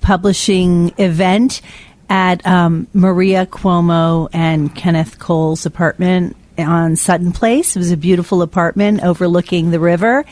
[0.00, 1.60] publishing event
[2.08, 7.76] at um, Maria Cuomo and Kenneth Cole's apartment on Sutton Place.
[7.76, 10.24] It was a beautiful apartment overlooking the river,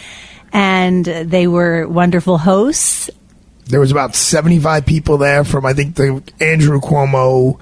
[0.53, 3.11] and they were wonderful hosts.
[3.66, 7.61] There was about 75 people there from, I think, the Andrew Cuomo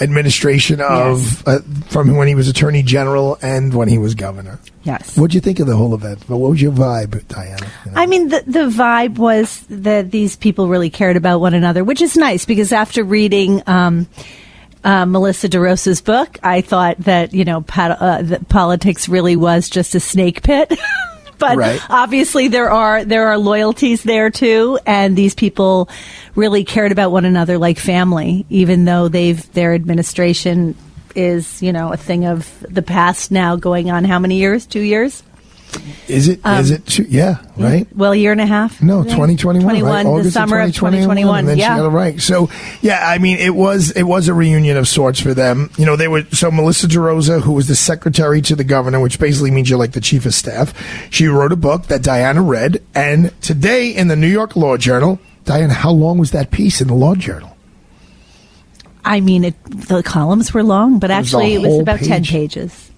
[0.00, 4.58] administration of uh, from when he was attorney general and when he was governor.
[4.82, 5.16] Yes.
[5.16, 6.24] What'd you think of the whole event?
[6.28, 7.66] But What was your vibe, Diana?
[7.94, 12.02] I mean, the, the vibe was that these people really cared about one another, which
[12.02, 14.08] is nice because after reading um,
[14.82, 19.94] uh, Melissa DeRosa's book, I thought that, you know, uh, that politics really was just
[19.94, 20.72] a snake pit.
[21.50, 21.80] but Right.
[21.90, 24.78] obviously there are there are loyalties there too.
[24.86, 25.88] And these people
[26.34, 30.74] really cared about one another like family even though they've their administration
[31.14, 34.66] is you know a thing of the past now going on how many years?
[34.66, 35.22] Two years
[36.08, 36.38] Is it?
[36.38, 36.86] Is Um, it?
[36.86, 37.86] Two, yeah, right.
[37.96, 39.62] well a year and a half No, 2021.
[39.62, 42.20] 21 the summer of 2021 yeah she got it right.
[42.20, 42.50] So,
[42.82, 45.70] yeah, I mean, it was it was a reunion of sorts for them.
[45.78, 49.18] You know, they were so Melissa DeRosa, who was the secretary to the governor, which
[49.18, 50.74] basically means you're like the chief of staff.
[51.10, 55.18] She wrote a book that Diana read, and today in the New York Law Journal,
[55.44, 57.56] Diana, how long was that piece in the Law Journal?
[59.04, 62.24] I mean it, the columns were long but It was actually it was about 10
[62.24, 62.90] pages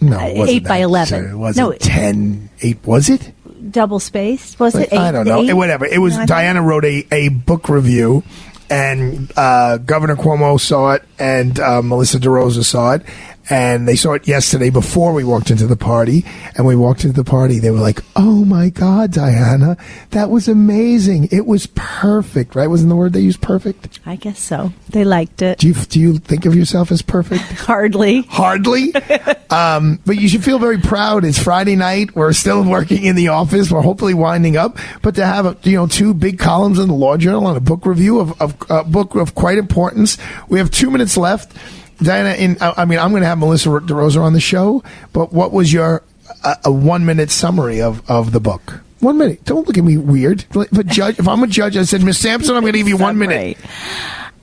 [0.00, 1.06] No, eight by 11.
[1.24, 3.32] So It wasn't No, 10, 8, was it?
[3.70, 5.42] double spaced was it eight, I don't know.
[5.42, 5.52] eight?
[5.52, 5.84] Whatever.
[5.84, 8.22] It was No, Diana wrote a, a book review,
[8.70, 13.02] and uh, Governor Cuomo saw it, and uh, Melissa DeRosa saw it,
[13.50, 16.24] and they saw it yesterday before we walked into the party.
[16.56, 19.76] And we walked into the party, they were like, "Oh my God, Diana,
[20.10, 21.28] that was amazing!
[21.32, 22.68] It was perfect, right?
[22.68, 23.98] Wasn't the word they used perfect?
[24.06, 24.72] I guess so.
[24.88, 25.58] They liked it.
[25.58, 27.42] Do you do you think of yourself as perfect?
[27.42, 28.22] Hardly.
[28.22, 28.94] Hardly.
[29.50, 31.24] um, but you should feel very proud.
[31.24, 32.14] It's Friday night.
[32.14, 33.70] We're still working in the office.
[33.70, 34.78] We're hopefully winding up.
[35.02, 37.84] But to have you know two big columns in the Law Journal and a book
[37.84, 40.18] review of, of a book of quite importance.
[40.48, 41.56] We have two minutes left.
[42.02, 44.82] Diana, in, I mean, I'm going to have Melissa DeRosa on the show,
[45.12, 46.02] but what was your
[46.44, 48.80] uh, a one minute summary of, of the book?
[49.00, 49.44] One minute.
[49.44, 50.44] Don't look at me weird.
[50.54, 52.98] If judge, if I'm a judge, I said, Miss Samson, I'm going to give you
[52.98, 53.56] one minute.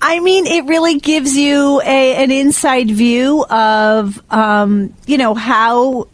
[0.01, 6.07] I mean, it really gives you a, an inside view of, um, you know, how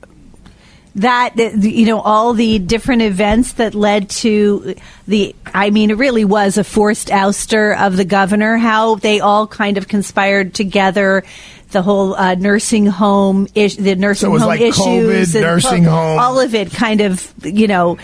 [0.95, 4.75] that you know all the different events that led to
[5.07, 9.47] the I mean it really was a forced ouster of the governor how they all
[9.47, 11.23] kind of conspired together
[11.71, 15.83] the whole uh, nursing home ish, the nursing So home like issues COVID, and nursing
[15.83, 16.19] home.
[16.19, 17.97] all of it kind of you know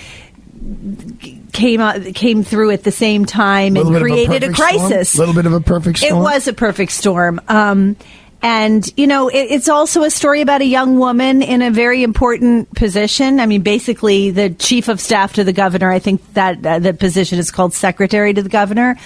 [1.54, 4.58] came out, came through at the same time and created of a crisis.
[4.58, 4.90] a, perfect storm?
[4.90, 6.14] crisis Little bit of a perfect storm.
[6.14, 7.42] it was a perfect storm.
[7.48, 7.96] Um,
[8.42, 12.04] and, you know, it, it's also a story about a young woman in a very
[12.04, 13.40] important position.
[13.40, 15.92] I mean, basically, the chief of staff to the governor.
[15.92, 18.98] I think that uh, the position is called secretary to the governor.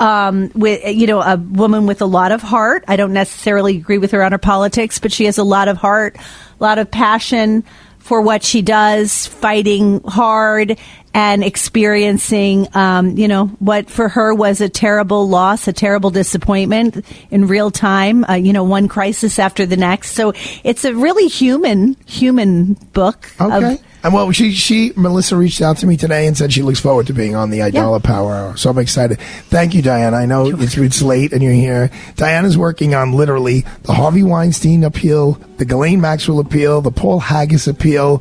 [0.00, 2.82] Um, with you know a woman with a lot of heart.
[2.88, 5.76] I don't necessarily agree with her on her politics, but she has a lot of
[5.76, 7.62] heart, a lot of passion
[7.98, 10.76] for what she does, fighting hard
[11.14, 17.04] and experiencing, um, you know, what for her was a terrible loss, a terrible disappointment
[17.30, 18.24] in real time.
[18.24, 20.12] Uh, you know, one crisis after the next.
[20.12, 20.32] So
[20.64, 23.30] it's a really human, human book.
[23.40, 23.74] Okay.
[23.74, 26.80] Of, and well, she she Melissa reached out to me today and said she looks
[26.80, 28.56] forward to being on the Aidala Power Hour.
[28.56, 29.20] So I'm excited.
[29.20, 30.12] Thank you, Diane.
[30.12, 31.90] I know it's it's late and you're here.
[32.16, 37.68] Diana's working on literally the Harvey Weinstein appeal, the Ghislaine Maxwell appeal, the Paul Haggis
[37.68, 38.20] appeal.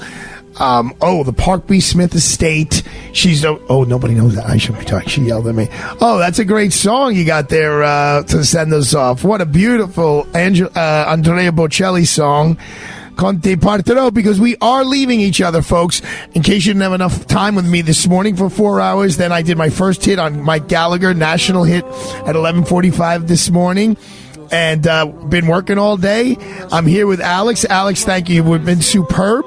[0.59, 1.79] Um, oh, the Park B.
[1.79, 2.83] Smith estate.
[3.13, 4.45] She's oh, oh, nobody knows that.
[4.45, 5.09] I should be talking.
[5.09, 5.67] She yelled at me.
[6.01, 9.23] Oh, that's a great song you got there uh, to send us off.
[9.23, 12.57] What a beautiful Angel, uh, Andrea Bocelli song.
[13.15, 16.01] Con te partirò because we are leaving each other, folks.
[16.33, 19.31] In case you didn't have enough time with me this morning for four hours, then
[19.31, 23.97] I did my first hit on Mike Gallagher, national hit at 11:45 this morning.
[24.51, 26.35] And uh, been working all day.
[26.71, 27.63] I'm here with Alex.
[27.63, 28.43] Alex, thank you.
[28.43, 29.45] We've been superb.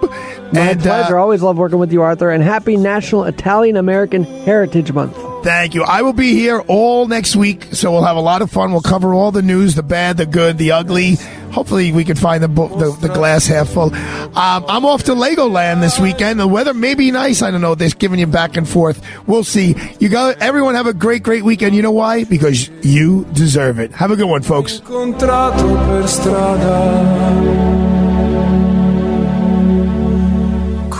[0.54, 1.18] My and, uh, pleasure.
[1.18, 2.30] Always love working with you, Arthur.
[2.30, 5.16] And happy National Italian American Heritage Month.
[5.44, 5.82] Thank you.
[5.84, 8.72] I will be here all next week, so we'll have a lot of fun.
[8.72, 11.16] We'll cover all the news, the bad, the good, the ugly.
[11.52, 13.94] Hopefully, we can find the the, the glass half full.
[13.94, 16.40] Um, I'm off to Legoland this weekend.
[16.40, 17.42] The weather may be nice.
[17.42, 17.74] I don't know.
[17.74, 19.02] They're giving you back and forth.
[19.26, 19.76] We'll see.
[20.00, 21.76] You got everyone have a great, great weekend.
[21.76, 22.24] You know why?
[22.24, 23.92] Because you deserve it.
[23.92, 24.80] Have a good one, folks.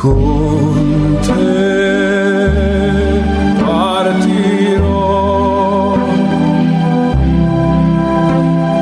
[0.05, 2.53] Con te
[3.59, 4.85] partirò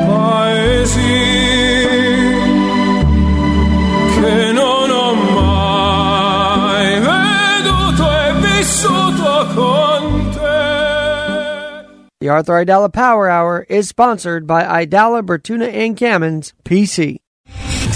[0.09, 0.99] paesi
[4.19, 11.87] che non ho mai veduto e vissuto con te
[12.19, 17.22] The Arthur Aidala Power Hour is sponsored by Aidala, Bertuna, and Kamins, PC.